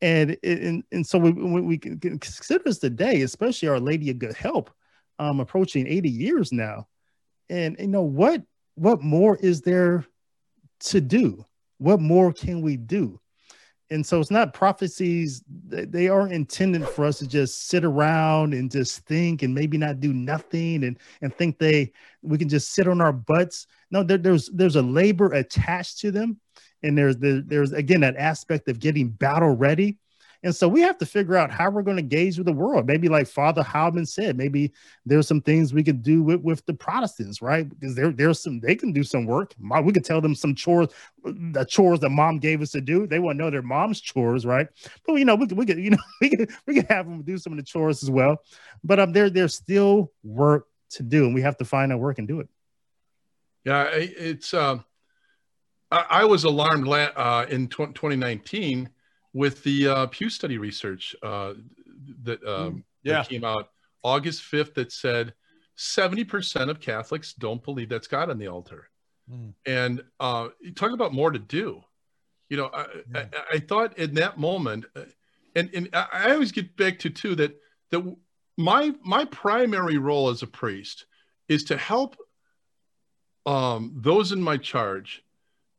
[0.01, 4.71] And and and so we we consider this today, especially Our Lady of Good Help,
[5.19, 6.87] um, approaching 80 years now,
[7.49, 8.43] and you know what
[8.75, 10.05] what more is there
[10.79, 11.45] to do?
[11.77, 13.19] what more can we do?
[13.89, 18.69] And so it's not prophecies, they are intended for us to just sit around and
[18.69, 22.87] just think and maybe not do nothing and, and think they we can just sit
[22.89, 23.65] on our butts.
[23.89, 26.41] No, there, there's there's a labor attached to them.
[26.83, 29.97] And there's the, there's again that aspect of getting battle ready
[30.43, 32.85] and so we have to figure out how we're going to engage with the world.
[32.85, 34.71] Maybe like Father Heilman said, maybe
[35.05, 37.67] there's some things we could do with, with the Protestants, right?
[37.67, 39.55] Because there, there's some they can do some work.
[39.59, 40.89] We could tell them some chores,
[41.23, 43.07] the chores that mom gave us to do.
[43.07, 44.67] They want to know their mom's chores, right?
[45.05, 47.23] But you know, we could we could, you know, we could we could have them
[47.23, 48.37] do some of the chores as well.
[48.83, 52.19] But um there there's still work to do, and we have to find that work
[52.19, 52.47] and do it.
[53.65, 54.85] Yeah, it's um
[55.91, 58.89] I, I was alarmed uh, in 2019
[59.33, 61.53] with the uh, Pew Study research uh,
[62.23, 63.13] that, um, mm, yeah.
[63.13, 63.69] that came out
[64.03, 65.33] August 5th that said
[65.77, 68.89] 70% of Catholics don't believe that's God on the altar.
[69.31, 69.53] Mm.
[69.65, 71.83] And uh, talk about more to do.
[72.49, 73.25] You know, I, yeah.
[73.33, 75.01] I, I, thought in that moment, uh,
[75.55, 78.15] and, and I always get back to too that that
[78.57, 81.05] my my primary role as a priest
[81.49, 82.15] is to help
[83.45, 85.23] um, those in my charge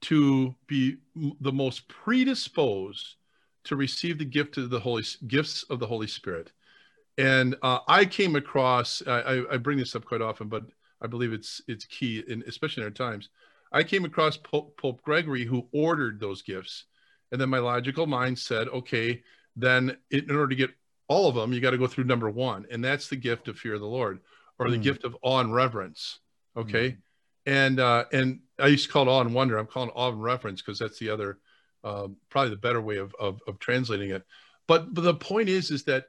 [0.03, 0.97] to be
[1.41, 3.17] the most predisposed
[3.65, 6.53] to receive the gift of the Holy gifts of the Holy Spirit.
[7.19, 10.63] And uh, I came across, I, I, bring this up quite often, but
[11.03, 13.29] I believe it's it's key, in, especially in our times.
[13.73, 16.85] I came across Pope, Pope Gregory who ordered those gifts,
[17.33, 19.23] and then my logical mind said, okay,
[19.57, 20.71] then in order to get
[21.09, 23.59] all of them, you got to go through number one, and that's the gift of
[23.59, 24.21] fear of the Lord,
[24.59, 24.83] or the mm.
[24.83, 26.21] gift of awe and reverence.
[26.57, 26.97] Okay, mm.
[27.47, 29.59] and uh, and I used to call it awe and wonder.
[29.59, 31.39] I'm calling it awe and reverence because that's the other
[31.85, 34.25] um, probably the better way of, of, of translating it.
[34.67, 36.07] But, but the point is, is that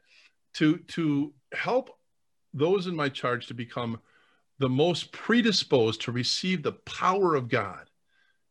[0.55, 1.91] to, to help
[2.53, 3.99] those in my charge to become
[4.57, 7.89] the most predisposed to receive the power of God.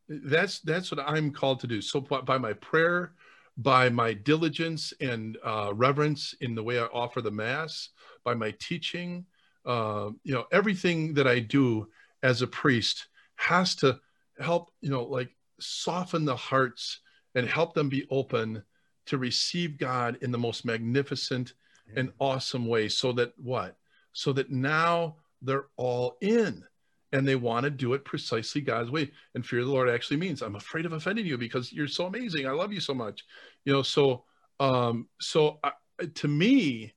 [0.09, 1.83] That's, that's what I'm called to do.
[1.83, 3.13] So by my prayer,
[3.59, 7.91] by my diligence and uh, reverence in the way I offer the mass,
[8.25, 9.27] by my teaching,
[9.67, 11.89] uh, you know, everything that I do
[12.23, 13.08] as a priest
[13.39, 13.99] has to
[14.39, 17.01] help, you know, like soften the hearts
[17.35, 18.63] and help them be open
[19.07, 21.55] to receive God in the most magnificent
[21.89, 22.01] yeah.
[22.01, 22.89] and awesome way.
[22.89, 23.77] So that what?
[24.13, 26.65] So that now they're all in
[27.13, 29.11] and they want to do it precisely God's way.
[29.35, 32.07] And fear of the Lord actually means I'm afraid of offending you because you're so
[32.07, 32.47] amazing.
[32.47, 33.25] I love you so much.
[33.65, 34.25] You know, so
[34.61, 35.71] um so uh,
[36.17, 36.93] to me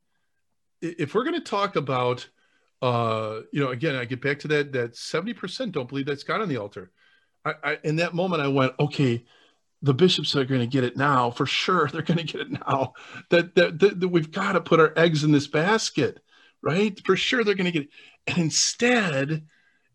[0.81, 2.27] if we're going to talk about
[2.81, 6.41] uh you know again I get back to that that 70% don't believe that's God
[6.41, 6.91] on the altar.
[7.45, 9.23] I, I in that moment I went, okay,
[9.81, 11.87] the bishops are going to get it now for sure.
[11.91, 12.93] They're going to get it now.
[13.29, 16.19] That, that, that, that we've got to put our eggs in this basket,
[16.61, 16.99] right?
[17.05, 17.89] For sure, they're going to get it.
[18.27, 19.47] And instead,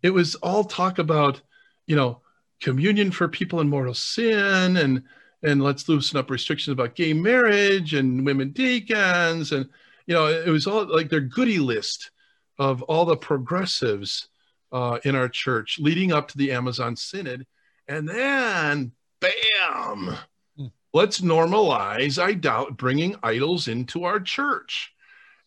[0.03, 1.41] it was all talk about,
[1.87, 2.21] you know,
[2.61, 5.05] communion for people in mortal sin, and
[5.43, 9.69] and let's loosen up restrictions about gay marriage and women deacons, and
[10.07, 12.11] you know, it was all like their goody list
[12.59, 14.29] of all the progressives
[14.73, 17.47] uh, in our church leading up to the Amazon Synod,
[17.89, 20.17] and then bam,
[20.57, 20.67] hmm.
[20.93, 24.93] let's normalize, I doubt, bringing idols into our church.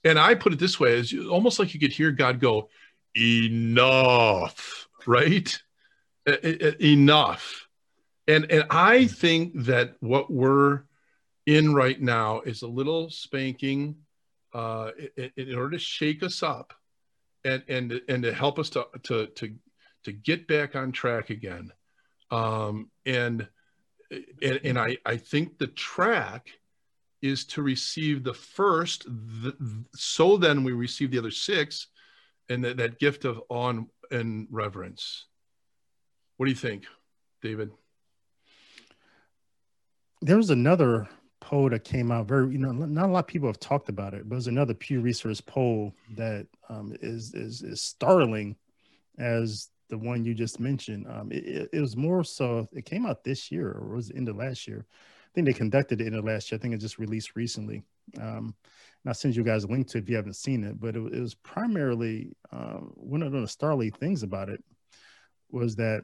[0.04, 2.70] And I put it this way as almost like you could hear God go,
[3.18, 5.62] enough, right?
[6.82, 7.68] enough.
[8.28, 10.84] And, and I think that what we're
[11.46, 13.96] in right now is a little spanking
[14.54, 16.74] uh, in, in order to shake us up
[17.46, 19.56] and, and, and to help us to, to, to,
[20.04, 21.72] to get back on track again.
[22.32, 23.48] Um, and
[24.12, 26.50] and, and I, I think the track
[27.22, 29.56] is to receive the first, the,
[29.94, 31.88] so then we receive the other six,
[32.50, 33.74] and that, that gift of awe
[34.10, 35.26] and reverence.
[36.38, 36.86] What do you think,
[37.42, 37.72] David?
[40.22, 41.08] There was another
[41.40, 44.14] poll that came out very, you know, not a lot of people have talked about
[44.14, 48.56] it, but there's another Pew Research poll that um, is is is startling
[49.18, 51.08] as the one you just mentioned.
[51.10, 54.30] Um, it, it, was more so, it came out this year or was it end
[54.30, 54.86] of last year?
[54.90, 56.58] I think they conducted it in the last year.
[56.58, 57.84] I think it just released recently.
[58.20, 58.56] Um,
[59.04, 60.96] and I'll send you guys a link to it if you haven't seen it, but
[60.96, 64.64] it, it was primarily um, one of the startling things about it
[65.52, 66.04] was that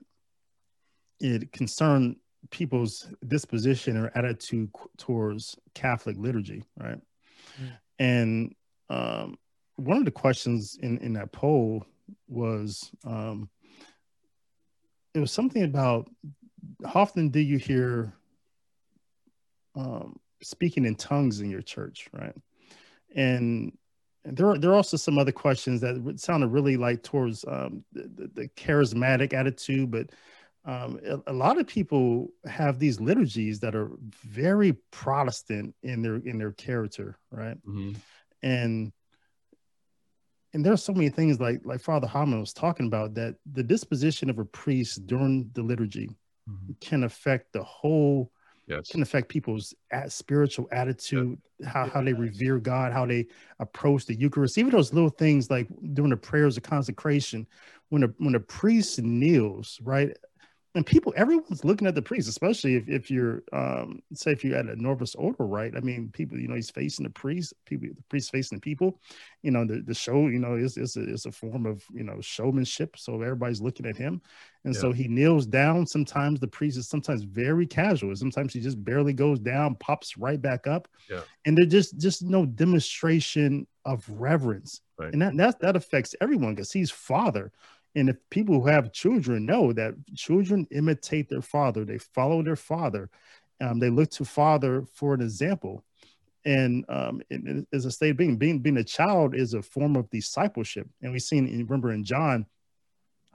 [1.20, 2.18] it concerned
[2.50, 7.00] people's disposition or attitude towards Catholic liturgy, right?
[7.62, 7.72] Mm.
[8.00, 8.56] And
[8.90, 9.38] um,
[9.78, 11.86] one of the questions in, in that poll
[12.28, 13.50] was um,
[15.14, 16.10] it was something about
[16.86, 18.14] how often do you hear
[19.76, 22.36] um, speaking in tongues in your church, right?
[23.16, 23.78] And,
[24.26, 27.84] there are there are also some other questions that would sounded really like towards um,
[27.94, 30.10] the, the, charismatic attitude, but
[30.66, 33.92] um, a, a, lot of people have these liturgies that are
[34.24, 37.58] very Protestant in their in their character, right?
[37.68, 37.94] Mm-hmm.
[38.42, 38.92] And
[40.54, 44.30] and there's so many things like like Father Hammond was talking about that the disposition
[44.30, 46.10] of a priest during the liturgy
[46.50, 46.72] mm-hmm.
[46.82, 48.32] can affect the whole
[48.66, 48.90] yes.
[48.90, 49.74] can affect people's
[50.08, 51.70] spiritual attitude, yeah.
[51.70, 53.28] how, how they revere God, how they
[53.60, 57.46] approach the Eucharist, even those little things like during the prayers of consecration,
[57.90, 60.18] when a when a priest kneels, right?
[60.76, 64.58] And people everyone's looking at the priest especially if, if you're um say if you're
[64.58, 65.74] at a Novus Ordo right?
[65.76, 69.00] I mean people you know he's facing the priest people the priest facing the people.
[69.42, 72.04] You know the, the show you know is is a, is a form of you
[72.04, 74.22] know showmanship so everybody's looking at him.
[74.66, 74.82] And yeah.
[74.82, 75.86] so he kneels down.
[75.86, 78.16] Sometimes the priest is sometimes very casual.
[78.16, 80.88] Sometimes he just barely goes down pops right back up.
[81.10, 81.22] Yeah.
[81.46, 84.82] and there's just just no demonstration of reverence.
[84.98, 85.12] Right.
[85.12, 87.52] and that that, that affects everyone because he's father
[87.96, 92.56] and if people who have children know that children imitate their father, they follow their
[92.56, 93.10] father,
[93.62, 95.84] um, they look to father for an example.
[96.44, 99.96] And um, it, as a state of being, being being a child is a form
[99.96, 100.88] of discipleship.
[101.02, 102.46] And we've seen, remember in John,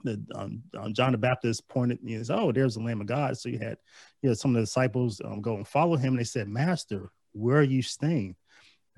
[0.03, 3.37] that um, um, John the Baptist pointed, you know, oh, there's the Lamb of God.
[3.37, 3.77] So you had,
[4.21, 6.13] you had some of the disciples um, go and follow him.
[6.13, 8.35] And they said, Master, where are you staying?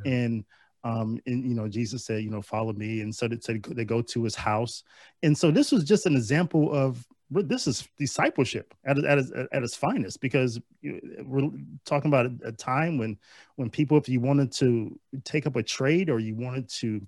[0.06, 0.14] Yeah.
[0.14, 0.46] And
[0.84, 4.02] um, and you know jesus said you know follow me and so they, they go
[4.02, 4.84] to his house.
[5.22, 9.64] And so this was just an example of this is discipleship at, at, its, at
[9.64, 10.60] its finest because
[11.24, 11.50] we're
[11.84, 13.18] talking about a time when
[13.56, 17.02] when people if you wanted to take up a trade or you wanted to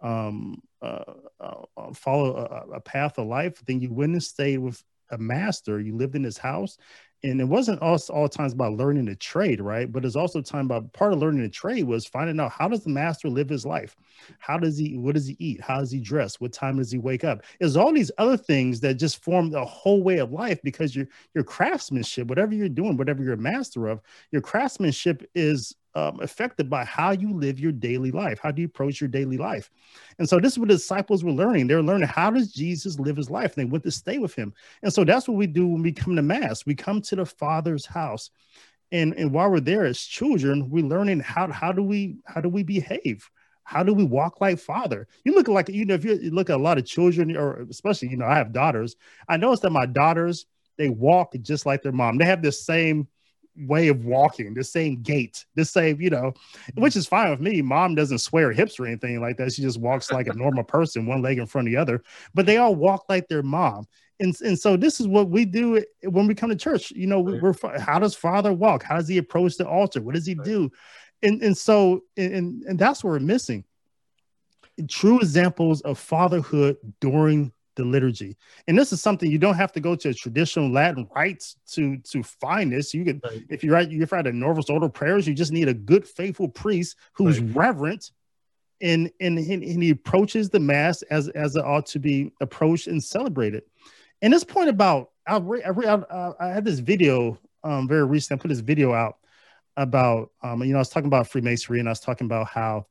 [0.00, 1.04] um, uh,
[1.40, 5.80] uh, uh follow a, a, path of life then you and stayed with a master.
[5.80, 6.78] You lived in his house
[7.22, 9.90] and it wasn't all, all times about learning the trade right?
[9.90, 12.84] But it's also time about part of learning the trade was finding out how does
[12.84, 13.96] the master live his life?
[14.38, 15.60] How does he what does he eat?
[15.60, 16.40] How does he dress?
[16.40, 17.42] What time does he wake up?
[17.58, 21.06] There's all these other things that just form the whole way of life because your
[21.34, 24.00] your craftsmanship whatever you're doing whatever you're a master of
[24.30, 28.38] your craftsmanship is um, affected by how you live your daily life.
[28.38, 29.70] How do you approach your daily life?
[30.18, 31.66] And so this is what the disciples were learning.
[31.66, 33.56] They're learning how does Jesus live his life?
[33.56, 34.52] And they went to stay with him.
[34.82, 36.66] And so that's what we do when we come to mass.
[36.66, 38.30] We come to the Father's house.
[38.92, 42.50] And, and while we're there as children, we're learning how, how do we how do
[42.50, 43.28] we behave?
[43.64, 45.08] How do we walk like father?
[45.24, 48.10] You look like you know if you look at a lot of children, or especially
[48.10, 48.94] you know I have daughters.
[49.28, 52.18] I noticed that my daughters they walk just like their mom.
[52.18, 53.08] They have this same
[53.58, 56.32] way of walking, the same gait, the same, you know,
[56.74, 56.96] which mm.
[56.96, 57.62] is fine with me.
[57.62, 59.52] Mom doesn't swear hips or anything like that.
[59.52, 62.02] She just walks like a normal person, one leg in front of the other,
[62.34, 63.86] but they all walk like their mom.
[64.18, 66.90] And, and so this is what we do when we come to church.
[66.90, 68.82] You know, we're how does father walk?
[68.82, 70.00] How does he approach the altar?
[70.00, 70.70] What does he do?
[71.22, 73.64] And and so and and that's what we're missing.
[74.88, 78.36] True examples of fatherhood during the liturgy.
[78.66, 82.22] And this is something you don't have to go to traditional Latin rites to to
[82.22, 82.92] find this.
[82.92, 83.44] You can right.
[83.48, 86.96] if you're you're at a Novus Ordo prayers, you just need a good faithful priest
[87.12, 87.56] who's right.
[87.56, 88.10] reverent
[88.80, 93.02] and, and and he approaches the mass as as it ought to be approached and
[93.02, 93.62] celebrated.
[94.22, 98.40] And this point about I, I, I had this video um very recently.
[98.40, 99.18] I put this video out
[99.76, 102.86] about um you know I was talking about Freemasonry and I was talking about how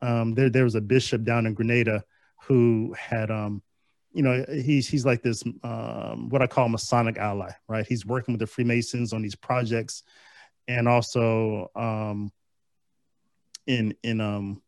[0.00, 2.04] um there there was a bishop down in Grenada
[2.42, 3.62] who had um
[4.12, 7.86] you know he's he's like this um, what I call Masonic ally, right?
[7.86, 10.02] He's working with the Freemasons on these projects,
[10.68, 12.32] and also um,
[13.66, 14.62] in in um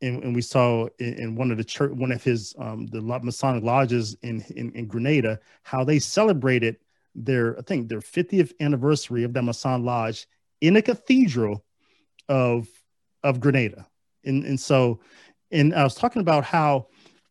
[0.00, 3.00] and, and we saw in, in, one of the church one of his um the
[3.00, 6.76] Masonic lodges in, in in Grenada how they celebrated
[7.14, 10.26] their I think their 50th anniversary of the Masonic lodge
[10.60, 11.64] in a cathedral
[12.28, 12.68] of
[13.22, 13.86] of Grenada,
[14.24, 15.00] and and so
[15.50, 16.88] and I was talking about how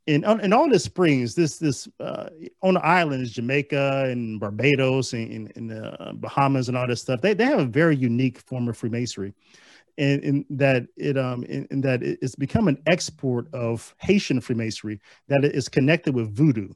[0.07, 2.29] in in all the springs, this this uh,
[2.63, 7.33] on the islands, Jamaica and Barbados and, in the Bahamas and all this stuff, they,
[7.33, 9.33] they have a very unique form of Freemasonry,
[9.97, 15.01] and, and that it um in, in that it's become an export of Haitian Freemasonry
[15.27, 16.69] that is connected with voodoo,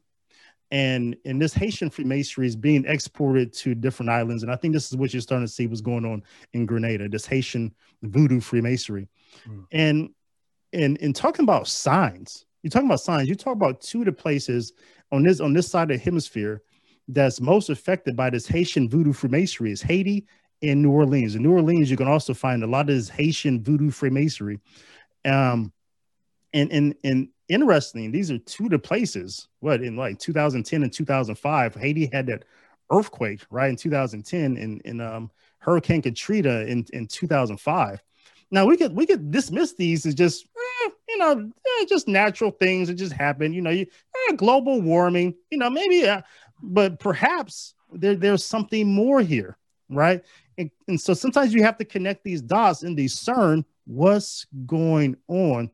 [0.70, 4.92] and and this Haitian Freemasonry is being exported to different islands, and I think this
[4.92, 6.22] is what you're starting to see what's going on
[6.52, 9.08] in Grenada, this Haitian voodoo Freemasonry,
[9.48, 9.66] mm.
[9.72, 10.10] and
[10.74, 13.28] and in talking about signs you're talking about signs.
[13.28, 14.74] You talk about two of the places
[15.12, 16.62] on this on this side of the hemisphere
[17.08, 20.26] that's most affected by this Haitian voodoo Freemasonry is Haiti
[20.62, 21.36] and New Orleans.
[21.36, 24.60] In New Orleans, you can also find a lot of this Haitian voodoo Freemasonry.
[25.26, 25.74] Um,
[26.54, 29.48] and and and interesting, these are two of the places.
[29.60, 32.46] What in like 2010 and 2005, Haiti had that
[32.92, 38.04] earthquake right in 2010, and and um, Hurricane Katrina in in 2005.
[38.52, 40.51] Now we could we could dismiss these as just
[41.12, 41.52] you know
[41.82, 43.54] eh, just natural things that just happen.
[43.54, 43.86] You know, you
[44.30, 45.36] eh, global warming.
[45.50, 46.08] You know, maybe.
[46.08, 46.22] Uh,
[46.62, 49.58] but perhaps there, there's something more here,
[49.90, 50.24] right?
[50.58, 55.72] And, and so sometimes you have to connect these dots and discern what's going on.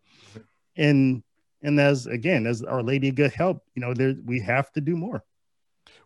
[0.76, 1.24] And
[1.62, 4.82] and as again, as Our Lady of Good Help, you know, there we have to
[4.82, 5.24] do more.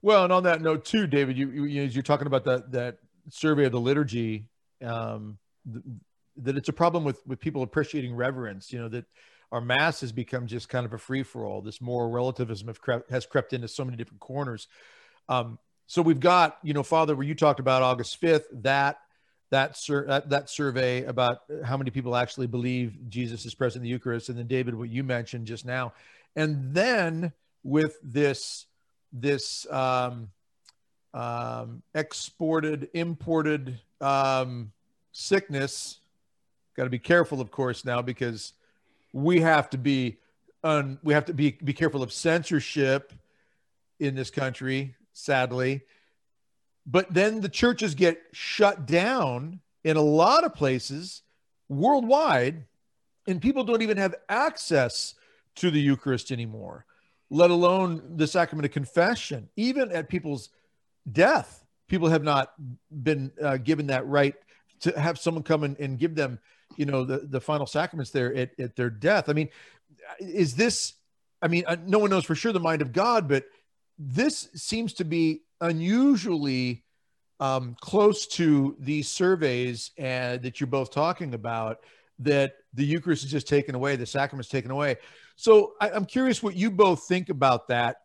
[0.02, 2.98] Well, and on that note too, David, you, you you're talking about that that
[3.30, 4.48] survey of the liturgy,
[4.84, 5.38] um,
[6.44, 8.72] that it's a problem with with people appreciating reverence.
[8.72, 9.06] You know that
[9.52, 11.62] our mass has become just kind of a free for all.
[11.62, 12.74] This moral relativism
[13.10, 14.68] has crept into so many different corners.
[15.28, 18.98] Um, so we've got, you know, Father, where you talked about August fifth, that
[19.50, 23.84] that, sur- that that survey about how many people actually believe Jesus is present in
[23.84, 25.92] the Eucharist, and then David, what you mentioned just now,
[26.38, 27.34] and then
[27.64, 28.68] with this
[29.12, 30.30] this um,
[31.14, 34.72] um, exported, imported um,
[35.12, 36.00] sickness.
[36.82, 38.54] Got to be careful, of course, now because
[39.14, 40.18] we have to be
[41.04, 43.14] we have to be be careful of censorship
[44.00, 45.82] in this country, sadly.
[46.88, 51.22] But then the churches get shut down in a lot of places
[51.70, 52.66] worldwide,
[53.28, 55.14] and people don't even have access
[55.58, 56.88] to the Eucharist anymore
[57.30, 59.50] let alone the sacrament of confession.
[59.56, 60.50] Even at people's
[61.12, 62.54] death, people have not
[62.90, 64.34] been uh, given that right
[64.80, 66.40] to have someone come and give them,
[66.78, 69.30] you know, the, the final sacraments there at, at their death.
[69.30, 69.50] I mean,
[70.20, 70.94] is this,
[71.42, 73.46] I mean, uh, no one knows for sure the mind of God, but
[73.98, 76.84] this seems to be unusually
[77.40, 81.80] um, close to these surveys uh, that you're both talking about
[82.20, 84.98] that the Eucharist is just taken away, the sacrament's taken away.
[85.36, 87.98] So I, I'm curious what you both think about that.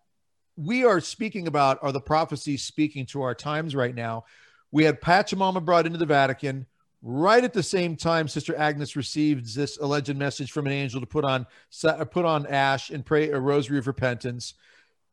[0.56, 4.24] We are speaking about are the prophecies speaking to our times right now.
[4.72, 6.66] We had Pachamama brought into the Vatican
[7.06, 8.26] right at the same time.
[8.26, 11.46] Sister Agnes receives this alleged message from an angel to put on
[11.84, 14.54] uh, put on ash and pray a rosary of repentance.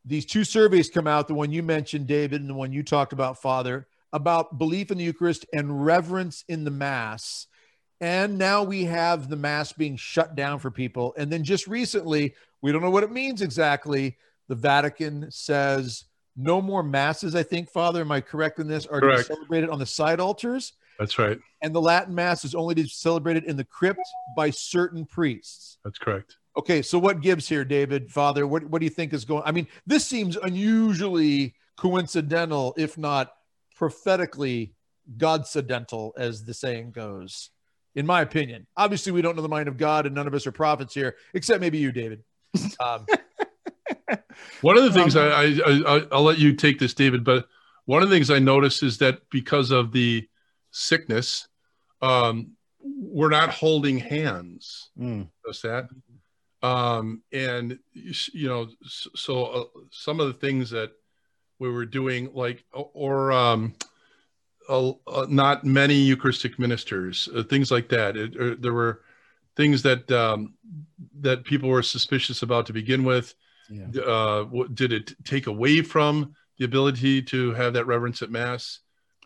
[0.04, 3.14] These two surveys come out, the one you mentioned, David, and the one you talked
[3.14, 7.46] about, Father, about belief in the Eucharist and reverence in the Mass.
[8.02, 11.14] And now we have the mass being shut down for people.
[11.16, 14.18] And then just recently, we don't know what it means exactly.
[14.50, 16.04] The Vatican says
[16.36, 18.02] no more masses, I think, Father.
[18.02, 18.86] Am I correct in this?
[18.88, 20.74] Are to be celebrated on the side altars.
[21.00, 21.40] That's right.
[21.62, 24.02] And the Latin Mass is only to be celebrated in the crypt
[24.36, 25.78] by certain priests.
[25.84, 26.38] That's correct.
[26.58, 28.46] Okay, so what gives here, David, Father?
[28.46, 29.44] What, what do you think is going?
[29.46, 33.34] I mean, this seems unusually coincidental, if not
[33.76, 34.76] prophetically
[35.18, 37.50] godscendental, as the saying goes
[37.96, 38.66] in my opinion.
[38.76, 41.16] Obviously, we don't know the mind of God, and none of us are prophets here,
[41.34, 42.24] except maybe you, David.
[42.80, 43.06] Um,
[44.62, 47.48] one of the things um, I, I, I will let you take this, David, but
[47.86, 50.28] one of the things I noticed is that because of the
[50.74, 51.48] sickness,
[52.02, 52.52] um,
[52.82, 54.90] we're not holding hands.
[55.00, 55.30] Mm.
[55.64, 55.88] that.
[56.62, 60.92] Um, and you know, so uh, some of the things that
[61.60, 63.74] we were doing, like, or um,
[64.70, 64.94] uh,
[65.30, 68.18] not many Eucharistic ministers, uh, things like that.
[68.18, 69.02] It, er, there were
[69.56, 70.54] things that um,
[71.20, 73.36] that people were suspicious about to begin with.
[73.70, 74.02] Yeah.
[74.02, 78.80] Uh, did it take away from the ability to have that reverence at mass?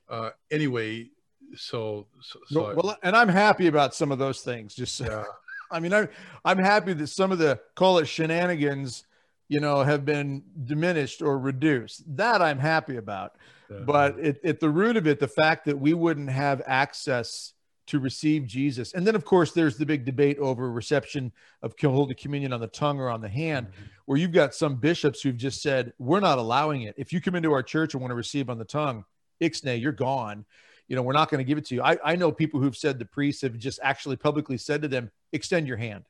[0.09, 1.09] Uh, anyway,
[1.55, 4.75] so, so, so well, I, and I'm happy about some of those things.
[4.75, 5.23] Just yeah.
[5.71, 6.09] I mean, I'm
[6.45, 9.03] I'm happy that some of the call it shenanigans,
[9.49, 12.03] you know, have been diminished or reduced.
[12.15, 13.35] That I'm happy about.
[13.69, 17.53] But it, at the root of it, the fact that we wouldn't have access
[17.87, 18.93] to receive Jesus.
[18.93, 21.31] And then, of course, there's the big debate over reception
[21.61, 23.83] of Holy Communion on the tongue or on the hand, mm-hmm.
[24.05, 26.95] where you've got some bishops who've just said, we're not allowing it.
[26.97, 29.05] If you come into our church and want to receive on the tongue,
[29.41, 30.45] ixnay, you're gone.
[30.88, 31.81] You know, we're not going to give it to you.
[31.81, 35.11] I, I know people who've said the priests have just actually publicly said to them,
[35.33, 36.05] extend your hand,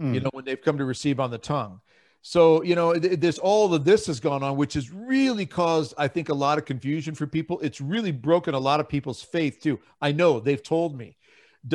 [0.00, 0.14] mm.
[0.14, 1.80] you know, when they've come to receive on the tongue.
[2.22, 6.08] So, you know, there's all of this has gone on, which has really caused, I
[6.08, 7.60] think, a lot of confusion for people.
[7.60, 9.78] It's really broken a lot of people's faith, too.
[10.00, 11.16] I know they've told me.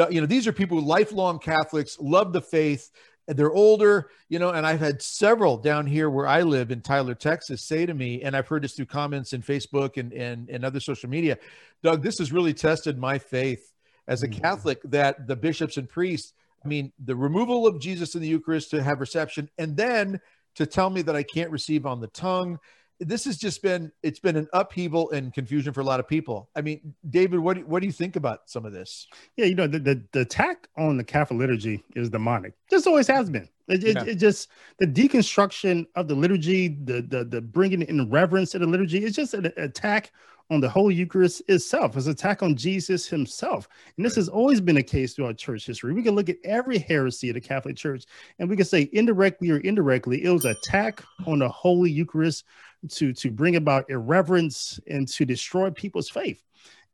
[0.10, 2.92] You know, these are people, lifelong Catholics, love the faith.
[3.28, 7.16] They're older, you know, and I've had several down here where I live in Tyler,
[7.16, 10.66] Texas, say to me, and I've heard this through comments in Facebook and, and, and
[10.66, 11.38] other social media
[11.84, 13.74] Doug, this has really tested my faith
[14.08, 14.42] as a mm-hmm.
[14.42, 18.70] Catholic that the bishops and priests, I mean, the removal of Jesus in the Eucharist
[18.72, 20.20] to have reception, and then
[20.56, 22.60] to tell me that I can't receive on the tongue.
[23.04, 26.50] This has just been it's been an upheaval and confusion for a lot of people.
[26.56, 29.08] I mean, David, what do, what do you think about some of this?
[29.36, 32.54] Yeah, you know, the, the, the attack on the Catholic liturgy is demonic.
[32.70, 33.50] Just always has been.
[33.68, 34.04] It, it, yeah.
[34.12, 38.68] it, just the deconstruction of the liturgy, the the the bringing in reverence to the
[38.68, 40.12] liturgy, it's just an attack
[40.52, 43.70] on the whole Eucharist itself, It's an attack on Jesus himself.
[43.96, 45.94] And this has always been a case throughout church history.
[45.94, 48.04] We can look at every heresy of the Catholic Church
[48.38, 52.44] and we can say indirectly or indirectly, it was attack on the Holy Eucharist
[52.90, 56.44] to to bring about irreverence and to destroy people's faith.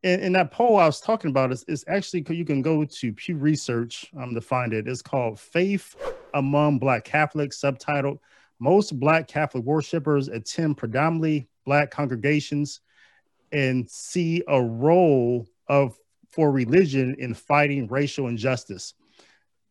[0.04, 3.14] And, and that poll I was talking about is, is actually you can go to
[3.14, 4.88] Pew Research um, to find it.
[4.88, 5.96] It's called "Faith
[6.34, 8.20] Among Black Catholics," subtitled
[8.60, 12.82] "Most Black Catholic Worshippers Attend Predominantly Black Congregations
[13.52, 15.98] and See a Role of
[16.30, 18.94] for Religion in Fighting Racial Injustice."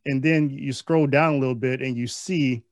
[0.05, 2.63] And then you scroll down a little bit and you see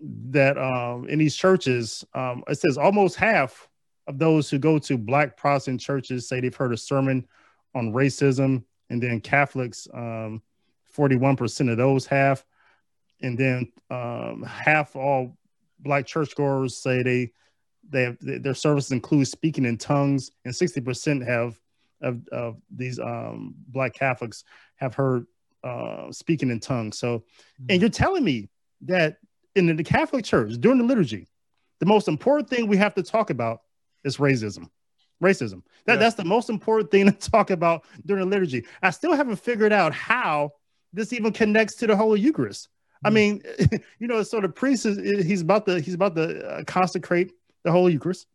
[0.00, 3.68] that um, in these churches, um, it says almost half
[4.06, 7.26] of those who go to Black Protestant churches say they've heard a sermon
[7.74, 10.42] on racism, and then Catholics, um,
[10.96, 12.44] 41% of those have,
[13.22, 15.36] and then um, half all
[15.80, 17.32] Black churchgoers say they
[17.88, 21.60] they have their services include speaking in tongues, and 60% have
[22.00, 24.44] of, of these um, Black Catholics
[24.76, 25.26] have heard
[25.62, 26.98] uh, speaking in tongues.
[26.98, 27.24] So,
[27.58, 27.80] and mm-hmm.
[27.80, 28.48] you're telling me
[28.82, 29.18] that
[29.56, 31.26] in the Catholic Church during the liturgy,
[31.80, 33.62] the most important thing we have to talk about
[34.04, 34.68] is racism.
[35.22, 35.62] Racism.
[35.86, 35.96] That, yeah.
[35.96, 38.66] That's the most important thing to talk about during the liturgy.
[38.82, 40.52] I still haven't figured out how
[40.92, 42.68] this even connects to the Holy Eucharist.
[43.04, 43.14] I mm.
[43.14, 43.42] mean,
[43.98, 47.32] you know, so the priest is he's about to he's about to uh, consecrate
[47.64, 48.26] the Holy Eucharist,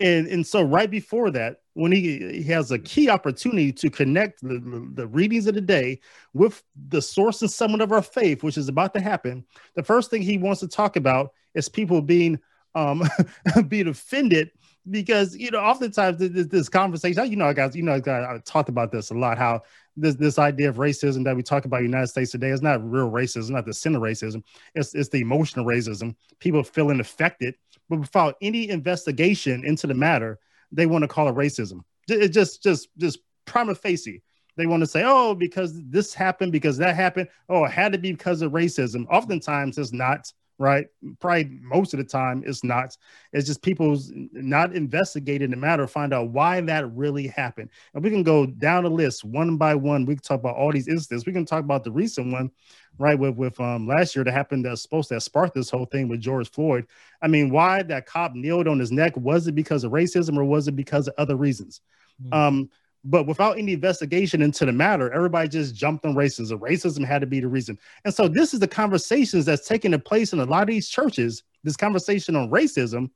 [0.00, 4.42] and and so right before that, when he, he has a key opportunity to connect
[4.42, 6.00] the, the, readings of the day
[6.34, 9.44] with the source and summit of our faith, which is about to happen,
[9.76, 12.36] the first thing he wants to talk about is people being
[12.74, 13.04] um,
[13.68, 14.50] being offended
[14.90, 18.90] because you know oftentimes this, this conversation you know guys you know I talked about
[18.90, 19.62] this a lot how
[19.96, 22.62] this this idea of racism that we talk about in the United States today is
[22.62, 24.42] not real racism not the sin of racism.
[24.74, 27.54] It's, it's the emotional racism people feeling affected
[27.88, 30.38] but without any investigation into the matter
[30.72, 31.80] they want to call it racism.
[32.08, 34.22] It just just just prima facie.
[34.56, 37.28] They want to say, oh, because this happened, because that happened.
[37.48, 39.06] Oh, it had to be because of racism.
[39.08, 40.86] Oftentimes it's not, right?
[41.20, 42.96] Probably most of the time it's not.
[43.32, 47.70] It's just people's not investigating the matter, find out why that really happened.
[47.94, 50.04] And we can go down the list one by one.
[50.04, 51.26] We can talk about all these instances.
[51.26, 52.50] We can talk about the recent one
[52.98, 53.18] right?
[53.18, 56.20] With with um last year that happened that's supposed to spark this whole thing with
[56.20, 56.86] George Floyd.
[57.22, 59.16] I mean, why that cop kneeled on his neck?
[59.16, 61.80] Was it because of racism or was it because of other reasons?
[62.22, 62.34] Mm-hmm.
[62.34, 62.70] Um,
[63.08, 66.60] but without any investigation into the matter, everybody just jumped on racism.
[66.60, 67.78] Racism had to be the reason.
[68.04, 71.42] And so this is the conversations that's taking place in a lot of these churches,
[71.64, 73.10] this conversation on racism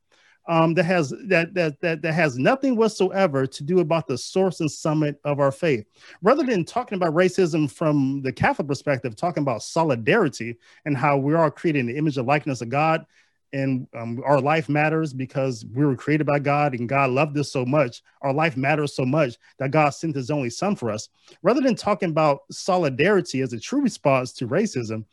[0.49, 4.61] um, that has that, that that that has nothing whatsoever to do about the source
[4.61, 5.85] and summit of our faith.
[6.23, 11.35] Rather than talking about racism from the Catholic perspective, talking about solidarity and how we
[11.35, 13.07] are creating the image and likeness of God,
[13.53, 17.53] and um, our life matters because we were created by God and God loved us
[17.53, 18.03] so much.
[18.23, 21.09] Our life matters so much that God sent His only Son for us.
[21.43, 25.05] Rather than talking about solidarity as a true response to racism,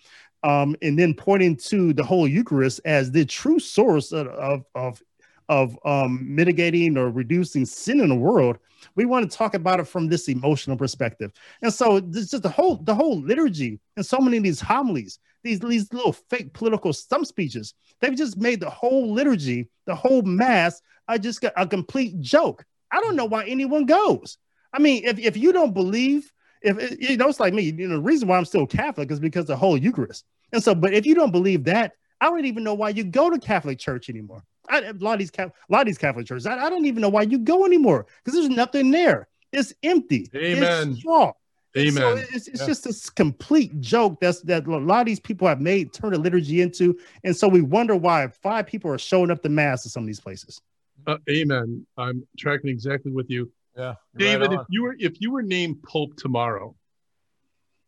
[0.44, 5.04] um, and then pointing to the whole Eucharist as the true source of, of, of
[5.50, 8.58] of um, mitigating or reducing sin in the world,
[8.96, 11.32] we want to talk about it from this emotional perspective.
[11.62, 15.20] And so this is the whole the whole liturgy and so many of these homilies,
[15.44, 20.22] these, these little fake political stump speeches, they've just made the whole liturgy, the whole
[20.22, 22.64] mass, I just got a complete joke.
[22.92, 24.38] I don't know why anyone goes.
[24.72, 26.32] I mean, if, if you don't believe,
[26.62, 29.20] if you know, it's like me, you know, the reason why I'm still Catholic is
[29.20, 30.26] because the whole Eucharist.
[30.54, 33.30] And so, but if you don't believe that, I don't even know why you go
[33.30, 34.44] to Catholic church anymore.
[34.70, 37.02] I, a lot of these a lot of these Catholic churches, I, I don't even
[37.02, 39.28] know why you go anymore because there's nothing there.
[39.52, 40.28] It's empty.
[40.36, 40.92] Amen.
[40.92, 41.34] It's straw.
[41.78, 41.94] Amen.
[41.94, 42.68] So it's, it's yeah.
[42.68, 46.20] just this complete joke that's that a lot of these people have made turn the
[46.20, 49.92] liturgy into, and so we wonder why five people are showing up the mass in
[49.92, 50.62] some of these places.
[51.06, 51.86] Uh, amen.
[51.98, 53.52] I'm tracking exactly with you.
[53.78, 54.50] Yeah, David.
[54.50, 56.76] Right if you were if you were named Pope tomorrow,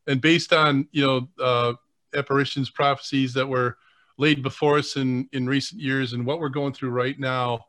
[0.07, 1.73] and based on you know uh,
[2.13, 3.77] apparitions, prophecies that were
[4.21, 7.59] laid before us in in recent years and what we're going through right now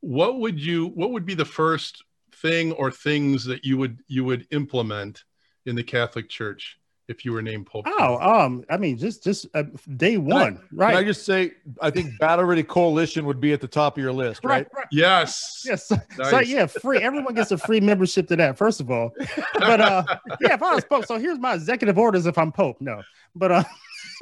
[0.00, 2.02] what would you what would be the first
[2.36, 5.24] thing or things that you would you would implement
[5.66, 6.78] in the catholic church
[7.08, 9.62] if you were named pope oh um i mean just just uh,
[9.96, 13.52] day one can I, right i just say i think battle ready coalition would be
[13.52, 14.68] at the top of your list right, right?
[14.74, 14.86] right.
[14.90, 16.30] yes yes nice.
[16.30, 19.10] so yeah free everyone gets a free membership to that first of all
[19.58, 20.02] but uh
[20.40, 23.02] yeah if i was pope so here's my executive orders if i'm pope no
[23.34, 23.64] but uh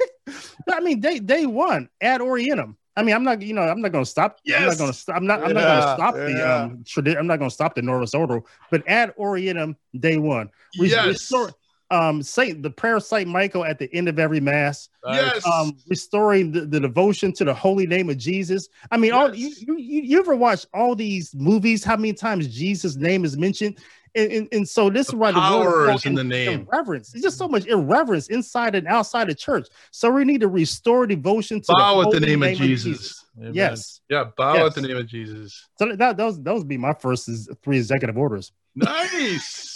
[0.69, 2.75] I mean, day day one ad orientem.
[2.95, 4.39] I mean, I'm not, you know, I'm not going to stop.
[4.43, 4.59] Yes.
[4.59, 5.15] I'm not going to stop.
[5.15, 5.43] I'm not.
[5.43, 6.25] I'm yeah, not going to stop yeah.
[6.25, 6.83] the um.
[6.83, 10.49] Tradi- I'm not going to stop the Novus Ordo, but ad orientem day one.
[10.73, 11.07] yes.
[11.07, 11.51] Restore,
[11.91, 14.89] um, Saint the prayer of Saint Michael at the end of every mass.
[15.07, 15.45] Yes.
[15.45, 18.67] Um, restoring the, the devotion to the holy name of Jesus.
[18.91, 19.17] I mean, yes.
[19.17, 21.83] all you, you you ever watch all these movies?
[21.83, 23.79] How many times Jesus' name is mentioned?
[24.15, 26.67] And, and, and, so this the is why the power is in the name.
[26.71, 27.13] Irreverence.
[27.13, 29.67] It's just so much irreverence inside and outside the church.
[29.91, 32.83] So we need to restore devotion to Bow the, the name, name, of Jesus.
[32.83, 33.25] Jesus.
[33.55, 34.01] Yes.
[34.09, 34.25] Yeah.
[34.35, 34.67] Bow yes.
[34.67, 35.67] at the name of Jesus.
[35.77, 37.29] So that those those would be my first
[37.63, 38.51] three executive orders.
[38.75, 39.75] Nice.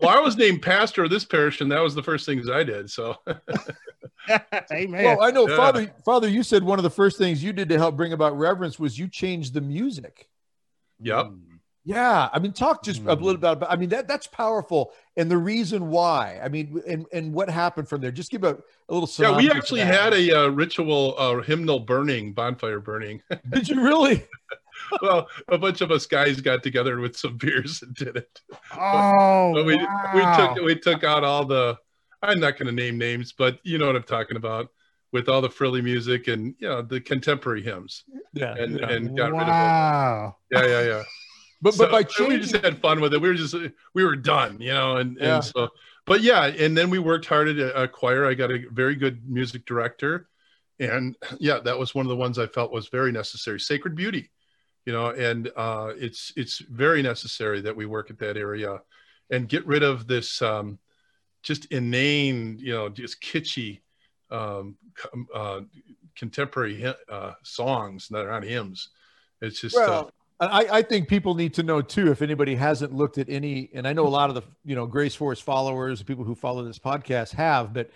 [0.00, 2.62] well, I was named pastor of this parish, and that was the first things I
[2.64, 2.90] did.
[2.90, 3.16] So.
[4.72, 5.04] Amen.
[5.04, 5.56] Well, I know, yeah.
[5.56, 5.94] Father.
[6.04, 8.78] Father, you said one of the first things you did to help bring about reverence
[8.78, 10.28] was you changed the music.
[11.00, 11.26] Yep.
[11.26, 11.51] Mm.
[11.84, 13.08] Yeah, I mean, talk just mm.
[13.08, 13.72] a little bit about.
[13.72, 16.38] I mean, that that's powerful, and the reason why.
[16.42, 18.12] I mean, and and what happened from there.
[18.12, 18.56] Just give a,
[18.88, 19.10] a little.
[19.18, 23.20] Yeah, we actually had a uh, ritual uh, hymnal burning, bonfire burning.
[23.50, 24.24] Did you really?
[25.00, 28.40] well, a bunch of us guys got together with some beers and did it.
[28.76, 30.12] Oh, but we wow.
[30.14, 31.76] we took we took out all the.
[32.22, 34.68] I'm not going to name names, but you know what I'm talking about
[35.12, 38.04] with all the frilly music and you know the contemporary hymns.
[38.34, 38.88] Yeah, and yeah.
[38.88, 39.38] and got wow.
[39.38, 40.70] rid of them.
[40.70, 41.02] Yeah, yeah, yeah.
[41.62, 43.20] But so, but by changing, we just had fun with it.
[43.20, 43.54] We were just
[43.94, 45.36] we were done, you know, and, yeah.
[45.36, 45.70] and so
[46.04, 48.26] but yeah, and then we worked hard at a, choir.
[48.26, 50.28] I got a very good music director,
[50.80, 53.60] and yeah, that was one of the ones I felt was very necessary.
[53.60, 54.30] Sacred Beauty,
[54.84, 58.80] you know, and uh, it's it's very necessary that we work at that area
[59.30, 60.78] and get rid of this um,
[61.42, 63.80] just inane, you know, just kitschy
[64.30, 64.76] um,
[65.32, 65.60] uh,
[66.16, 68.88] contemporary uh, songs that are not hymns.
[69.40, 70.10] It's just uh, well,
[70.50, 72.10] I, I think people need to know too.
[72.10, 74.86] If anybody hasn't looked at any, and I know a lot of the you know
[74.86, 77.90] Grace Force followers, people who follow this podcast have, but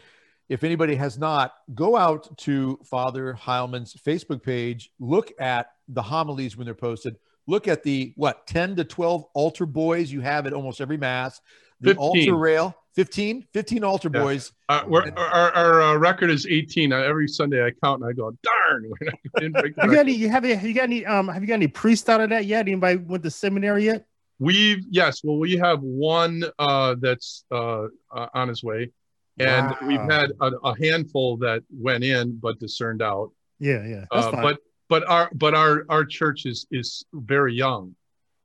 [0.49, 6.57] if anybody has not, go out to Father Heilman's Facebook page, look at the homilies
[6.57, 7.17] when they're posted,
[7.49, 11.41] look at the what 10 to 12 altar boys you have at almost every mass,
[11.81, 11.97] the 15.
[11.99, 14.21] altar rail, 15, 15 altar yeah.
[14.21, 14.53] boys.
[14.69, 16.93] Uh, our, our, our uh, record is 18.
[16.93, 18.91] Uh, every Sunday I count and I go, darn.
[19.55, 22.09] have you got any, you have, you got any, um, have you got any priests
[22.09, 22.61] out of that yet?
[22.67, 24.07] Anybody went to seminary yet?
[24.39, 25.23] We've, yes.
[25.25, 28.91] Well, we have one uh, that's uh, uh, on his way.
[29.39, 29.79] And wow.
[29.87, 33.33] we've had a, a, handful that went in but discerned out.
[33.59, 34.05] Yeah, yeah.
[34.11, 34.59] Uh, but
[34.89, 37.95] but our but our our church is is very young.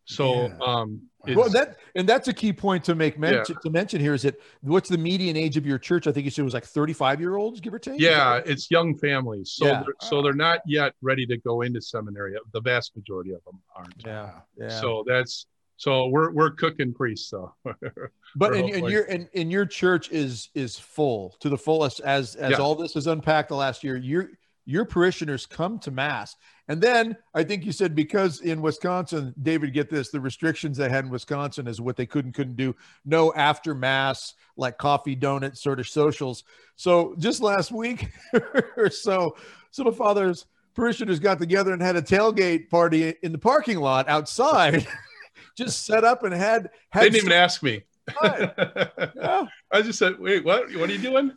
[0.05, 0.57] So yeah.
[0.59, 3.61] um well, that and that's a key point to make mention yeah.
[3.61, 6.07] to mention here is that what's the median age of your church?
[6.07, 7.99] I think you said it was like 35 year olds, give or take.
[7.99, 9.83] Yeah, it's young families, so yeah.
[9.83, 12.35] they're, so they're not yet ready to go into seminary.
[12.53, 13.93] The vast majority of them aren't.
[14.05, 14.69] Yeah, yeah.
[14.69, 15.47] So that's
[15.77, 17.29] so we're we're cooking priests.
[17.29, 17.53] So,
[18.35, 22.35] but in, in, your in, in your church is is full to the fullest as
[22.35, 22.57] as yeah.
[22.57, 23.97] all this is unpacked the last year.
[23.97, 24.29] You're
[24.65, 26.35] your parishioners come to mass.
[26.71, 30.87] And then I think you said because in Wisconsin, David, get this, the restrictions they
[30.87, 32.73] had in Wisconsin is what they could and couldn't do.
[33.03, 36.45] No after mass, like coffee, donut sort of socials.
[36.77, 38.13] So just last week
[38.77, 39.35] or so,
[39.71, 44.07] some of Father's parishioners got together and had a tailgate party in the parking lot
[44.07, 44.87] outside.
[45.57, 47.83] just set up and had, had they didn't some- even ask me
[48.23, 49.45] yeah.
[49.71, 50.73] I just said, wait, what?
[50.75, 51.31] What are you doing?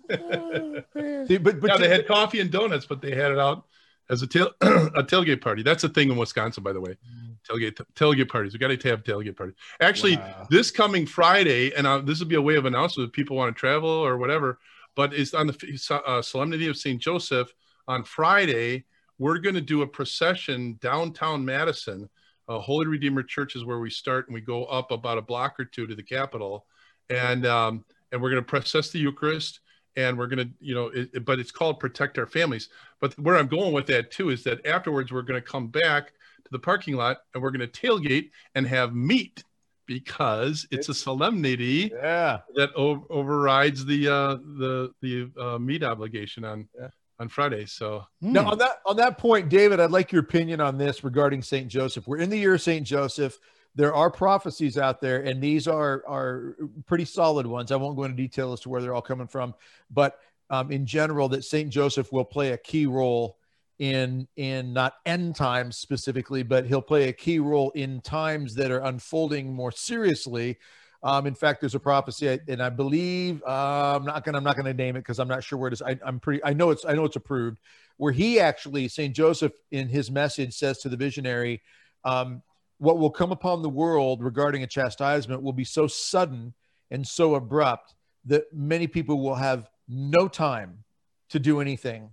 [1.27, 3.67] See, but, but yeah, they had coffee and donuts, but they had it out
[4.11, 5.63] as a tail a tailgate party.
[5.63, 6.93] That's a thing in Wisconsin, by the way.
[6.93, 7.37] Mm.
[7.49, 8.53] Tailgate tailgate parties.
[8.53, 9.57] We got to have tailgate parties.
[9.81, 10.47] Actually, wow.
[10.51, 13.55] this coming Friday, and uh, this will be a way of announcement if people want
[13.55, 14.59] to travel or whatever.
[14.97, 17.53] But it's on the uh, Solemnity of Saint Joseph
[17.89, 18.85] on Friday.
[19.19, 22.09] We're going to do a procession downtown Madison
[22.49, 25.59] uh, Holy Redeemer Church is where we start, and we go up about a block
[25.59, 26.67] or two to the Capitol,
[27.09, 29.61] and um, and we're going to process the Eucharist,
[29.97, 32.69] and we're going to, you know, it, but it's called Protect Our Families.
[33.01, 36.09] But where I'm going with that too is that afterwards we're going to come back
[36.09, 39.45] to the parking lot, and we're going to tailgate and have meat
[39.87, 42.41] because it's a solemnity yeah.
[42.55, 46.89] that o- overrides the uh, the the uh, meat obligation on yeah
[47.19, 47.67] on Friday.
[47.67, 51.43] So now on that on that point, David, I'd like your opinion on this regarding
[51.43, 52.07] Saint Joseph.
[52.07, 53.39] We're in the year of Saint Joseph.
[53.75, 56.57] There are prophecies out there, and these are are
[56.87, 57.73] pretty solid ones.
[57.73, 59.55] I won't go into detail as to where they're all coming from,
[59.91, 60.19] but
[60.51, 63.39] um, in general, that Saint Joseph will play a key role
[63.79, 68.71] in in not end times specifically, but he'll play a key role in times that
[68.71, 70.59] are unfolding more seriously
[71.05, 74.57] um, in fact, there's a prophecy, and I believe uh, I'm not gonna I'm not
[74.57, 75.83] gonna name it because I'm not sure where it is.
[75.83, 77.59] I, I'm pretty I know it's I know it's approved.
[77.99, 81.61] Where he actually Saint Joseph in his message says to the visionary,
[82.05, 82.43] um,
[82.85, 86.55] "What will come upon the world regarding a chastisement will be so sudden
[86.91, 87.95] and so abrupt
[88.27, 90.85] that many people will have no time
[91.31, 92.11] to do anything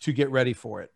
[0.00, 0.92] to get ready for it."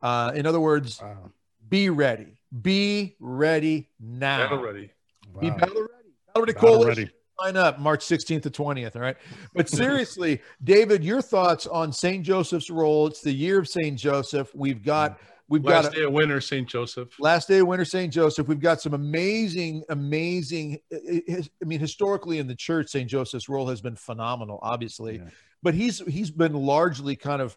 [0.00, 1.30] Uh, in other words, wow.
[1.68, 2.40] be ready.
[2.62, 4.44] Be ready now.
[4.44, 4.90] Battle ready.
[5.34, 5.40] Wow.
[5.40, 6.14] Be battle ready.
[6.36, 7.10] Already Coalition.
[7.40, 8.96] Sign up March 16th to 20th.
[8.96, 9.16] All right.
[9.54, 12.24] But seriously, David, your thoughts on St.
[12.24, 13.06] Joseph's role?
[13.06, 13.96] It's the year of St.
[13.96, 14.52] Joseph.
[14.54, 15.18] We've got
[15.48, 16.68] we've last got a, day of winter St.
[16.68, 17.08] Joseph.
[17.18, 18.12] Last day of winter St.
[18.12, 18.46] Joseph.
[18.46, 20.78] We've got some amazing, amazing.
[20.92, 23.08] I mean, historically in the church, St.
[23.08, 25.30] Joseph's role has been phenomenal, obviously, yeah.
[25.62, 27.56] but he's he's been largely kind of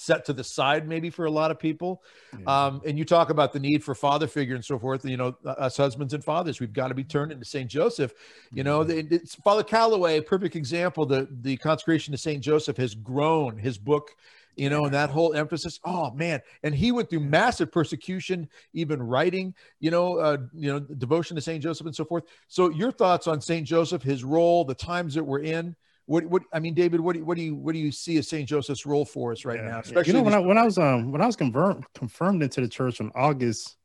[0.00, 2.02] set to the side maybe for a lot of people
[2.38, 2.66] yeah.
[2.66, 5.36] um, and you talk about the need for father figure and so forth you know
[5.44, 8.14] us husbands and fathers we've got to be turned into saint joseph
[8.50, 9.12] you know mm-hmm.
[9.14, 14.12] it's father calloway perfect example the the consecration to saint joseph has grown his book
[14.60, 15.80] you know, and that whole emphasis.
[15.84, 20.80] Oh man, and he went through massive persecution, even writing, you know, uh, you know,
[20.80, 22.24] devotion to Saint Joseph and so forth.
[22.46, 25.74] So, your thoughts on Saint Joseph, his role, the times that we're in.
[26.04, 28.18] What, what I mean, David, what do you, what do you what do you see
[28.18, 29.70] as Saint Joseph's role for us right yeah.
[29.70, 29.80] now?
[29.80, 32.60] Especially you know, when I when I was um when I was confirmed confirmed into
[32.60, 33.76] the church on August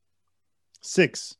[0.83, 1.35] 6th,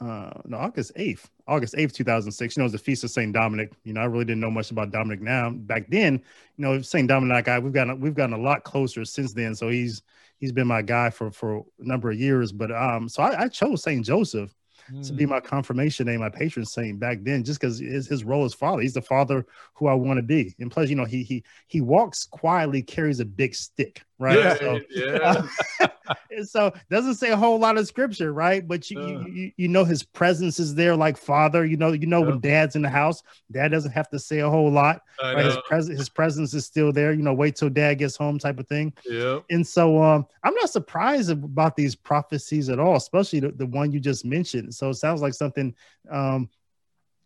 [0.00, 3.32] uh no august 8th august 8th 2006 you know it was the feast of saint
[3.32, 6.80] dominic you know i really didn't know much about dominic now back then you know
[6.80, 10.02] saint dominic guy we've gotten we've gotten a lot closer since then so he's
[10.38, 13.48] he's been my guy for for a number of years but um so i, I
[13.48, 14.54] chose saint joseph
[14.92, 15.06] mm.
[15.06, 15.30] to be mm.
[15.30, 18.82] my confirmation name, my patron saint back then, just because his, his role as father.
[18.82, 20.54] He's the father who I want to be.
[20.58, 24.38] And plus, you know, he he he walks quietly, carries a big stick, right?
[24.38, 25.46] Yeah, so, yeah.
[26.44, 28.66] so doesn't say a whole lot of scripture, right?
[28.66, 31.64] But you, uh, you you know his presence is there, like father.
[31.64, 34.48] You know, you know when dad's in the house, dad doesn't have to say a
[34.48, 35.02] whole lot.
[35.22, 35.44] Right?
[35.44, 37.12] His presence his presence is still there.
[37.12, 38.92] You know, wait till dad gets home, type of thing.
[39.08, 39.40] Yeah.
[39.50, 43.90] And so um, I'm not surprised about these prophecies at all, especially the, the one
[43.90, 44.74] you just mentioned.
[44.74, 45.74] So it sounds like something
[46.10, 46.48] um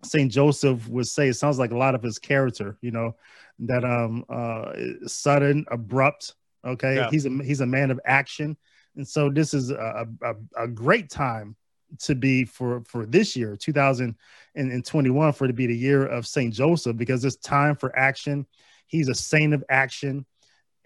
[0.04, 1.28] Saint Joseph would say.
[1.28, 3.16] It sounds like a lot of his character, you know,
[3.60, 4.72] that um uh
[5.06, 6.34] sudden, abrupt.
[6.64, 7.10] Okay, yeah.
[7.10, 8.56] he's a he's a man of action.
[8.96, 10.34] And so this is a, a,
[10.64, 11.56] a great time
[12.00, 16.52] to be for for this year 2021 for it to be the year of saint
[16.52, 18.46] joseph because it's time for action.
[18.86, 20.26] He's a saint of action.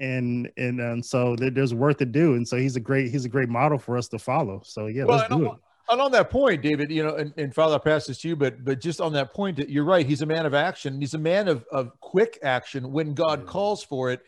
[0.01, 2.35] And and, and so there's work to do.
[2.35, 4.62] And so he's a great he's a great model for us to follow.
[4.64, 5.59] So yeah well, let's do it.
[5.91, 8.37] and on that point, David, you know, and, and Father, I'll pass this to you,
[8.37, 10.07] but but just on that point, you're right.
[10.07, 11.01] He's a man of action.
[11.01, 13.47] He's a man of, of quick action when God mm.
[13.47, 14.20] calls for it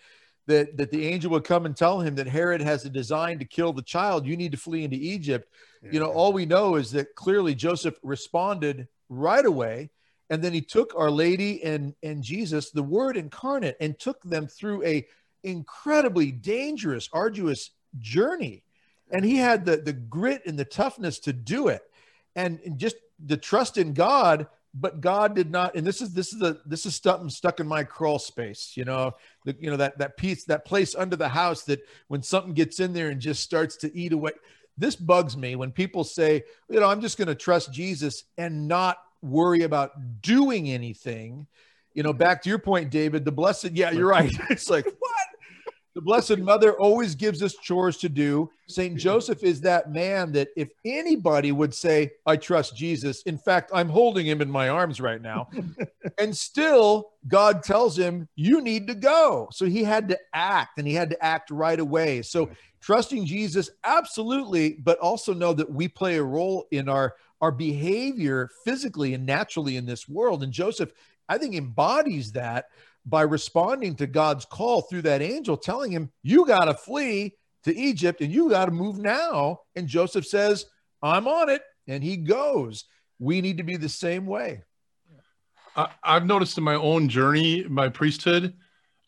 [0.47, 3.45] that that the angel would come and tell him that Herod has a design to
[3.45, 4.27] kill the child.
[4.27, 5.53] You need to flee into Egypt.
[5.83, 5.91] Yeah.
[5.93, 9.91] You know, all we know is that clearly Joseph responded right away,
[10.29, 14.47] and then he took Our Lady and and Jesus, the Word incarnate, and took them
[14.47, 15.07] through a
[15.43, 18.63] incredibly dangerous, arduous journey.
[19.11, 21.83] And he had the the grit and the toughness to do it,
[22.37, 26.33] and, and just the trust in God but God did not, and this is this
[26.33, 29.13] is the this is stuck stuck in my crawl space, you know,
[29.45, 32.79] the, you know that that piece that place under the house that when something gets
[32.79, 34.33] in there and just starts to eat away.
[34.79, 38.67] This bugs me when people say, you know, I'm just going to trust Jesus and
[38.67, 41.47] not worry about doing anything.
[41.93, 44.33] You know, back to your point, David, the blessed, yeah, you're right.
[44.51, 44.87] It's like?
[45.95, 48.49] The Blessed Mother always gives us chores to do.
[48.69, 48.97] St.
[48.97, 53.89] Joseph is that man that if anybody would say, I trust Jesus, in fact, I'm
[53.89, 55.49] holding him in my arms right now.
[56.19, 59.49] and still, God tells him, You need to go.
[59.51, 62.23] So he had to act and he had to act right away.
[62.23, 67.51] So trusting Jesus, absolutely, but also know that we play a role in our, our
[67.51, 70.45] behavior physically and naturally in this world.
[70.45, 70.93] And Joseph,
[71.29, 72.67] I think, embodies that
[73.11, 77.35] by responding to God's call through that angel, telling him, You got to flee
[77.65, 79.61] to Egypt and you got to move now.
[79.75, 80.67] And Joseph says,
[81.03, 81.63] I'm on it.
[81.89, 82.85] And he goes.
[83.19, 84.63] We need to be the same way.
[85.77, 88.55] I, have noticed in my own journey, my priesthood,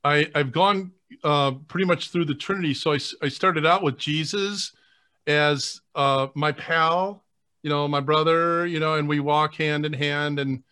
[0.04, 0.92] I, I've gone
[1.24, 2.74] uh, pretty much through the Trinity.
[2.74, 4.72] So I, I started out with Jesus
[5.26, 7.24] as uh, my pal,
[7.62, 10.38] you know, my brother, you know, and we walk hand in hand.
[10.38, 10.62] And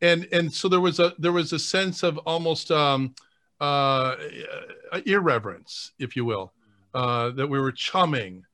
[0.00, 3.14] and and so there was a there was a sense of almost um,
[3.60, 4.16] uh,
[5.06, 6.52] irreverence, if you will,
[6.94, 8.44] uh, that we were chumming,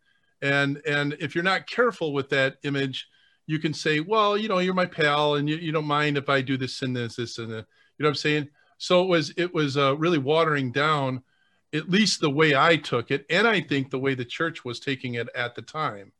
[0.42, 3.08] and and if you're not careful with that image,
[3.46, 6.28] you can say, well, you know, you're my pal, and you, you don't mind if
[6.28, 7.66] I do this and this this and that.
[7.98, 8.48] You know what I'm saying?
[8.78, 11.22] So it was it was uh, really watering down,
[11.72, 14.80] at least the way I took it, and I think the way the church was
[14.80, 16.12] taking it at the time.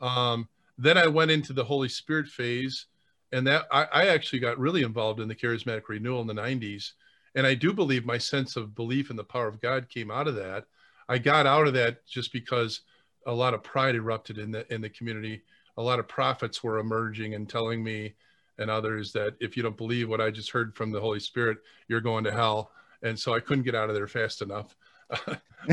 [0.00, 0.48] Um,
[0.78, 2.86] then I went into the Holy Spirit phase
[3.32, 6.92] and that I, I, actually got really involved in the charismatic renewal in the 90s
[7.34, 10.28] and i do believe my sense of belief in the power of god came out
[10.28, 10.64] of that.
[11.08, 12.82] I got out of that just because
[13.26, 15.42] a lot of pride erupted in the in the community.
[15.76, 18.14] A lot of prophets were emerging and telling me
[18.58, 21.58] and others that if you don't believe what i just heard from the holy spirit
[21.86, 22.72] you're going to hell.
[23.02, 24.76] And so i couldn't get out of there fast enough.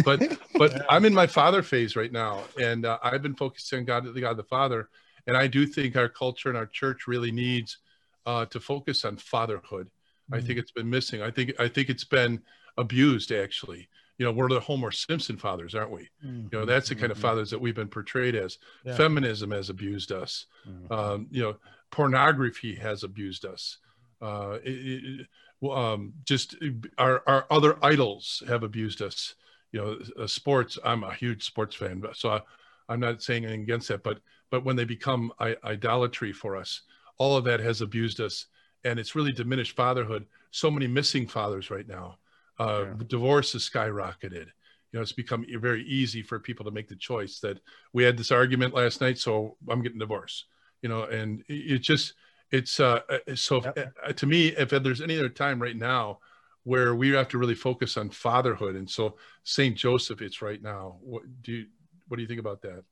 [0.03, 2.43] But but i'm in my father phase right now.
[2.60, 4.89] And uh, i've been focusing on god the god the father
[5.28, 7.78] and I do think our culture and our church really needs
[8.26, 9.88] uh, to focus on fatherhood.
[9.88, 10.36] Mm-hmm.
[10.36, 10.62] I think mm.
[10.62, 11.22] it's been missing.
[11.22, 12.42] I think I think it's been
[12.78, 13.88] abused actually.
[14.18, 16.10] You know, we're the Homer Simpson fathers, aren't we?
[16.26, 16.48] Mm-hmm.
[16.52, 17.28] You know, that's the kind of mm-hmm.
[17.28, 18.58] fathers that we've been portrayed as.
[18.86, 18.96] Yeah.
[18.96, 20.46] Feminism has abused us.
[20.68, 20.94] Mm-hmm.
[20.94, 21.58] Um, you know,
[21.92, 23.78] pornography has abused us.
[24.22, 25.26] Uh, it,
[25.62, 26.56] it, um, just
[26.98, 29.36] our, our other idols have abused us
[29.76, 30.80] you know, uh, sports.
[30.86, 32.42] I'm a huge sports fan, but so I,
[32.88, 34.04] I'm not saying anything against that.
[34.04, 34.20] But
[34.56, 36.84] but when they become I- idolatry for us,
[37.18, 38.45] all of that has abused us,
[38.86, 40.28] and it's really diminished fatherhood.
[40.51, 42.20] So many missing fathers right now.
[42.58, 42.93] Uh, yeah.
[43.06, 44.45] Divorce has skyrocketed.
[44.45, 47.60] You know, it's become very easy for people to make the choice that
[47.91, 50.45] we had this argument last night, so I'm getting divorced.
[50.82, 52.14] You know, and it just
[52.49, 53.93] it's uh, uh so yep.
[54.08, 56.20] uh, to me, if there's any other time right now
[56.64, 60.95] where we have to really focus on fatherhood, and so Saint Joseph, it's right now.
[61.01, 61.66] What do you
[62.08, 62.86] what do you think about that,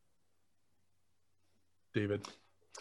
[1.93, 2.27] David?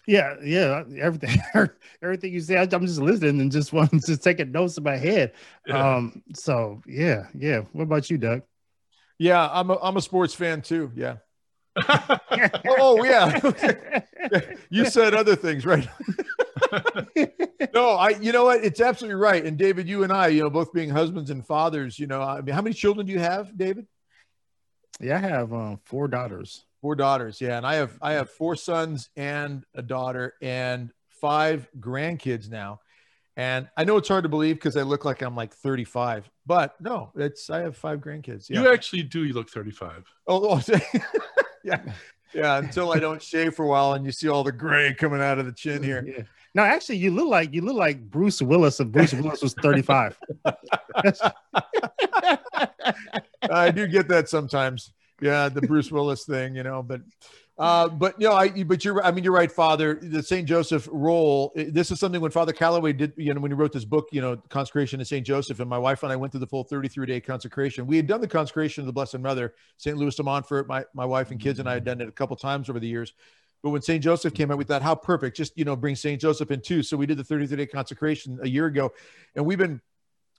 [0.07, 1.39] Yeah, yeah, everything,
[2.03, 4.97] everything you say, I'm just listening and just wanting to take a notes in my
[4.97, 5.33] head.
[5.67, 5.97] Yeah.
[5.97, 7.61] Um, so yeah, yeah.
[7.73, 8.43] What about you, Doug?
[9.19, 10.91] Yeah, I'm a I'm a sports fan too.
[10.97, 11.17] Yeah.
[12.69, 14.01] oh yeah.
[14.71, 15.87] you said other things, right?
[17.73, 18.65] no, I you know what?
[18.65, 19.45] It's absolutely right.
[19.45, 22.41] And David, you and I, you know, both being husbands and fathers, you know, I
[22.41, 23.87] mean, how many children do you have, David?
[25.01, 26.65] Yeah, I have um, four daughters.
[26.83, 31.69] Four daughters, yeah, and I have I have four sons and a daughter and five
[31.79, 32.81] grandkids now.
[33.37, 36.75] And I know it's hard to believe because I look like I'm like 35, but
[36.81, 38.51] no, it's I have five grandkids.
[38.51, 38.63] Yeah.
[38.63, 39.25] You actually do.
[39.25, 40.05] You look 35.
[40.27, 40.61] Oh, oh
[41.65, 41.81] yeah,
[42.35, 42.59] yeah.
[42.59, 45.39] Until I don't shave for a while, and you see all the gray coming out
[45.39, 46.05] of the chin here.
[46.07, 46.25] Yeah.
[46.55, 50.19] No, actually, you look like you look like Bruce Willis if Bruce Willis was 35.
[53.51, 54.93] I do get that sometimes.
[55.23, 57.01] Yeah, the Bruce Willis thing, you know, but
[57.59, 60.01] uh, but you know, I but you're I mean you're right, Father.
[60.03, 61.53] The Saint Joseph role.
[61.55, 64.21] This is something when Father Calloway did, you know, when he wrote this book, you
[64.21, 67.07] know, consecration to Saint Joseph, and my wife and I went through the full 33
[67.07, 67.87] day consecration.
[67.87, 70.67] We had done the consecration of the Blessed Mother, Saint Louis de Montfort.
[70.67, 72.89] My my wife and kids and I had done it a couple times over the
[72.89, 73.15] years.
[73.63, 74.03] But when St.
[74.03, 76.21] Joseph came out, we thought, how perfect, just, you know, bring St.
[76.21, 76.83] Joseph in too.
[76.83, 78.93] So we did the 33 day consecration a year ago.
[79.37, 79.81] And we've been,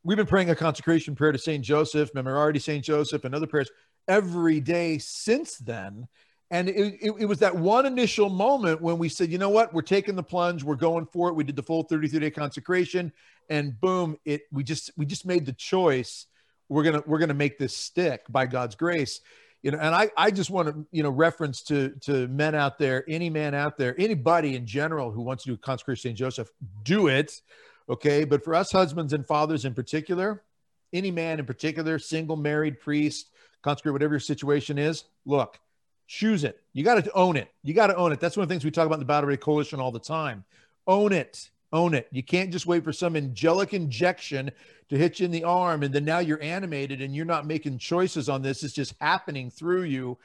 [0.04, 1.64] we've been praying a consecration prayer to St.
[1.64, 2.84] Joseph, Memorare St.
[2.84, 3.70] Joseph, and other prayers
[4.08, 6.08] every day since then.
[6.52, 9.74] And it, it, it, was that one initial moment when we said, you know what,
[9.74, 11.34] we're taking the plunge, we're going for it.
[11.34, 13.12] We did the full 33 day consecration,
[13.50, 16.28] and boom, it we just we just made the choice.
[16.70, 19.20] We're gonna we're gonna make this stick by God's grace
[19.64, 22.78] you know and i i just want to you know reference to to men out
[22.78, 26.50] there any man out there anybody in general who wants to do consecration st joseph
[26.84, 27.42] do it
[27.90, 30.44] okay but for us husbands and fathers in particular
[30.92, 33.32] any man in particular single married priest
[33.64, 35.60] consecrate whatever your situation is look
[36.08, 38.50] choose it you got to own it you got to own it that's one of
[38.50, 40.44] the things we talk about in the battle coalition all the time
[40.88, 42.08] own it own it.
[42.12, 44.52] You can't just wait for some angelic injection
[44.90, 47.80] to hit you in the arm and then now you're animated and you're not making
[47.80, 48.64] choices on this.
[48.64, 50.18] It's just happening through you.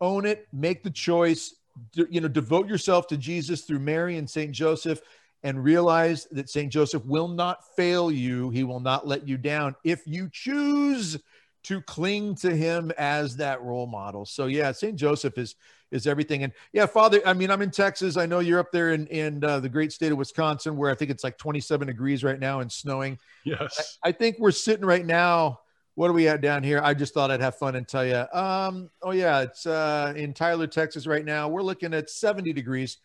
[0.00, 1.56] Own it, make the choice,
[1.94, 4.52] you know, devote yourself to Jesus through Mary and St.
[4.52, 5.00] Joseph
[5.42, 6.72] and realize that St.
[6.72, 8.50] Joseph will not fail you.
[8.50, 11.18] He will not let you down if you choose
[11.64, 14.24] to cling to him as that role model.
[14.24, 14.96] So yeah, St.
[14.96, 15.56] Joseph is
[15.90, 16.42] is everything.
[16.42, 18.16] And yeah, Father, I mean, I'm in Texas.
[18.16, 20.94] I know you're up there in in uh, the great state of Wisconsin, where I
[20.94, 23.18] think it's like 27 degrees right now and snowing.
[23.44, 25.60] Yes, I, I think we're sitting right now.
[25.96, 26.80] What are we at down here?
[26.82, 28.24] I just thought I'd have fun and tell you.
[28.32, 31.48] Um, oh yeah, it's uh, in Tyler, Texas right now.
[31.48, 32.98] We're looking at 70 degrees.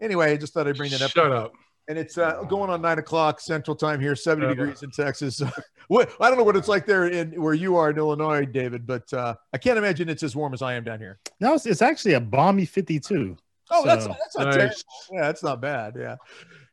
[0.00, 1.12] Anyway, I just thought I'd bring that up.
[1.12, 1.52] Shut up
[1.92, 5.42] and it's uh, going on nine o'clock Central Time here, seventy degrees in Texas.
[5.90, 9.12] I don't know what it's like there in where you are in Illinois, David, but
[9.12, 11.18] uh, I can't imagine it's as warm as I am down here.
[11.38, 13.36] No, it's, it's actually a balmy fifty-two.
[13.70, 13.86] Oh, so.
[13.86, 14.54] that's that's not nice.
[14.56, 14.76] terrible.
[15.12, 15.96] Yeah, that's not bad.
[15.98, 16.16] Yeah,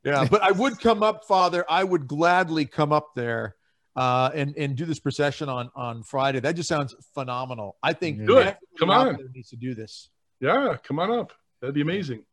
[0.05, 0.23] yeah.
[0.23, 1.65] But I would come up, Father.
[1.69, 3.57] I would gladly come up there
[3.97, 6.39] uh, and and do this procession on on Friday.
[6.39, 7.75] That just sounds phenomenal.
[7.83, 8.55] I think good.
[8.79, 10.09] Come on, needs to do this.
[10.39, 11.33] Yeah, come on up.
[11.59, 12.23] That'd be amazing.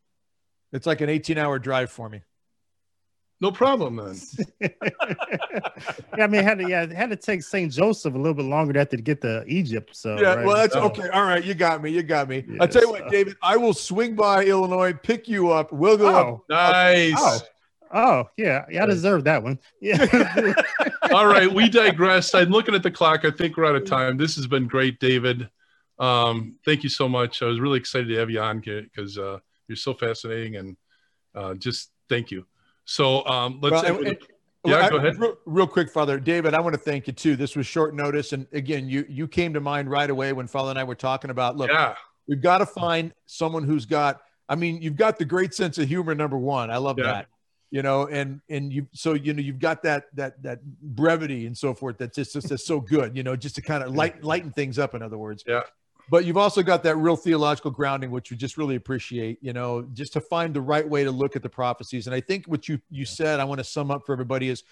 [0.72, 2.22] It's like an 18 hour drive for me.
[3.40, 4.16] No problem, man.
[4.60, 8.72] yeah, I mean, had to yeah, had to take Saint Joseph a little bit longer
[8.72, 9.94] to, to get to Egypt.
[9.94, 10.46] So yeah, right?
[10.46, 11.08] well, that's okay.
[11.10, 11.90] All right, you got me.
[11.90, 12.44] You got me.
[12.60, 13.36] I'll tell you what, David.
[13.42, 15.70] I will swing by Illinois, pick you up.
[15.70, 16.44] We'll go oh, up.
[16.48, 17.14] Nice.
[17.18, 17.38] Oh.
[17.94, 19.60] Oh yeah, yeah, I deserve that one.
[19.80, 20.54] Yeah.
[21.12, 22.34] All right, we digress.
[22.34, 23.24] I'm looking at the clock.
[23.24, 24.16] I think we're out of time.
[24.16, 25.48] This has been great, David.
[25.98, 27.42] Um, thank you so much.
[27.42, 30.76] I was really excited to have you on because uh, you're so fascinating and
[31.34, 32.44] uh, just thank you.
[32.86, 33.82] So um, let's.
[33.82, 34.18] Well, and,
[34.64, 35.18] yeah, go ahead.
[35.20, 36.54] Real, real, quick, Father David.
[36.54, 37.36] I want to thank you too.
[37.36, 40.70] This was short notice, and again, you you came to mind right away when Father
[40.70, 41.56] and I were talking about.
[41.56, 41.94] Look, yeah.
[42.26, 44.22] we've got to find someone who's got.
[44.48, 46.14] I mean, you've got the great sense of humor.
[46.14, 47.04] Number one, I love yeah.
[47.04, 47.26] that.
[47.70, 51.56] You know, and and you so you know you've got that that that brevity and
[51.56, 51.98] so forth.
[51.98, 53.16] That's just just, just so good.
[53.16, 54.94] You know, just to kind of light lighten things up.
[54.94, 55.44] In other words.
[55.46, 55.62] Yeah
[56.08, 59.82] but you've also got that real theological grounding which we just really appreciate you know
[59.92, 62.68] just to find the right way to look at the prophecies and i think what
[62.68, 64.62] you you said i want to sum up for everybody is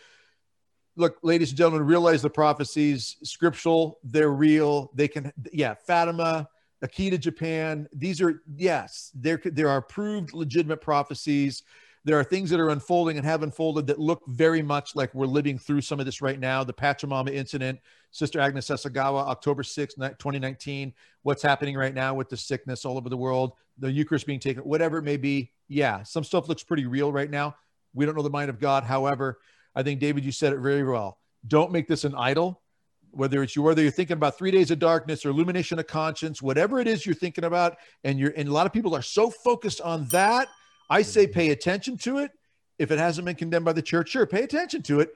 [0.96, 4.90] look, ladies and gentlemen, realize the prophecies, scriptural, they're real.
[4.94, 6.48] They can, yeah, Fatima,
[6.84, 7.88] Akita Japan.
[7.92, 11.62] These are, yes, there, there are proved legitimate prophecies.
[12.04, 15.26] There are things that are unfolding and have unfolded that look very much like we're
[15.26, 16.62] living through some of this right now.
[16.62, 17.80] The Pachamama incident,
[18.14, 20.94] Sister Agnes Sasagawa, October 6, 2019.
[21.22, 24.62] What's happening right now with the sickness all over the world, the Eucharist being taken,
[24.62, 25.50] whatever it may be.
[25.66, 27.56] Yeah, some stuff looks pretty real right now.
[27.92, 28.84] We don't know the mind of God.
[28.84, 29.40] However,
[29.74, 31.18] I think David, you said it very well.
[31.48, 32.62] Don't make this an idol.
[33.10, 36.40] Whether it's you, whether you're thinking about three days of darkness or illumination of conscience,
[36.40, 39.28] whatever it is you're thinking about, and you're and a lot of people are so
[39.28, 40.48] focused on that.
[40.88, 41.32] I say mm-hmm.
[41.32, 42.30] pay attention to it.
[42.78, 45.10] If it hasn't been condemned by the church, sure, pay attention to it.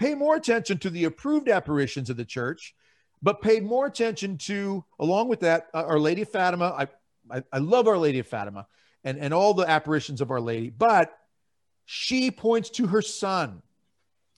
[0.00, 2.74] Pay more attention to the approved apparitions of the church,
[3.22, 6.74] but pay more attention to, along with that, uh, Our Lady of Fatima.
[6.74, 6.88] I,
[7.30, 8.66] I, I love Our Lady of Fatima
[9.04, 11.12] and, and all the apparitions of Our Lady, but
[11.84, 13.60] she points to her son.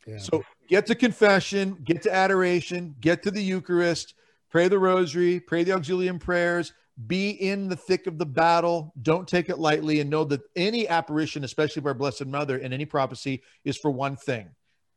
[0.05, 0.19] Yeah.
[0.19, 4.15] So get to confession, get to adoration, get to the Eucharist,
[4.51, 6.73] pray the rosary, pray the auxilium prayers,
[7.07, 8.93] be in the thick of the battle.
[9.01, 12.75] Don't take it lightly and know that any apparition, especially of our Blessed Mother and
[12.75, 14.49] any prophecy, is for one thing.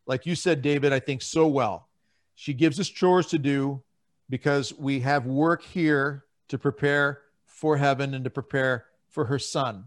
[0.07, 1.87] Like you said, David, I think so well.
[2.35, 3.81] She gives us chores to do
[4.29, 9.85] because we have work here to prepare for heaven and to prepare for her son.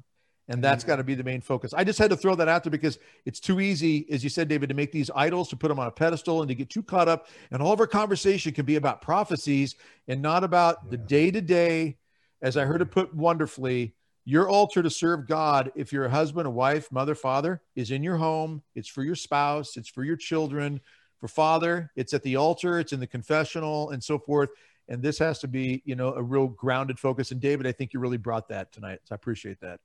[0.48, 0.92] And that's mm-hmm.
[0.92, 1.74] got to be the main focus.
[1.74, 4.48] I just had to throw that out there because it's too easy, as you said,
[4.48, 6.82] David, to make these idols, to put them on a pedestal and to get too
[6.82, 7.28] caught up.
[7.50, 9.74] And all of our conversation can be about prophecies
[10.08, 10.90] and not about yeah.
[10.92, 11.98] the day to day.
[12.40, 13.94] As I heard it put wonderfully,
[14.28, 18.02] your altar to serve God, if you're a husband, a wife, mother, father, is in
[18.02, 18.62] your home.
[18.74, 20.82] It's for your spouse, it's for your children.
[21.18, 24.50] For father, it's at the altar, it's in the confessional, and so forth.
[24.86, 27.30] And this has to be, you know, a real grounded focus.
[27.30, 28.98] And David, I think you really brought that tonight.
[29.04, 29.80] So I appreciate that.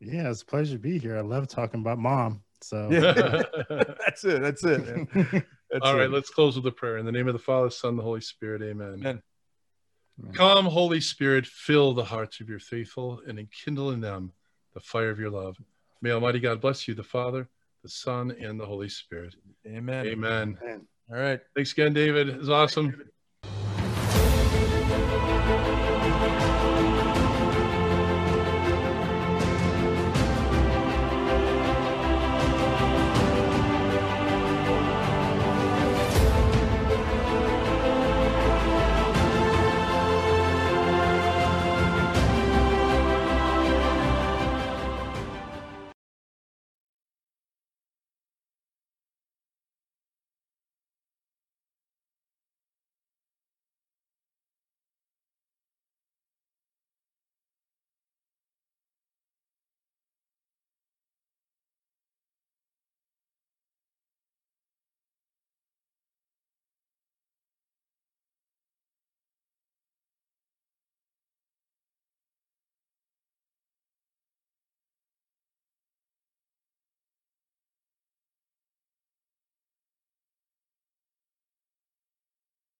[0.00, 1.18] Yeah, it's a pleasure to be here.
[1.18, 2.44] I love talking about mom.
[2.62, 3.42] So yeah.
[4.06, 4.40] that's it.
[4.40, 5.06] That's it.
[5.70, 6.00] That's All it.
[6.00, 6.96] right, let's close with a prayer.
[6.98, 8.62] In the name of the Father, Son, the Holy Spirit.
[8.62, 8.94] Amen.
[8.94, 9.22] Amen.
[10.34, 14.32] Come, Holy Spirit, fill the hearts of your faithful and enkindle in them
[14.74, 15.56] the fire of your love.
[16.00, 17.48] May Almighty God bless you, the Father,
[17.82, 19.34] the Son, and the Holy Spirit.
[19.66, 20.06] Amen.
[20.06, 20.58] Amen.
[20.62, 20.86] Amen.
[21.10, 21.40] All right.
[21.54, 22.28] Thanks again, David.
[22.28, 23.02] It's awesome.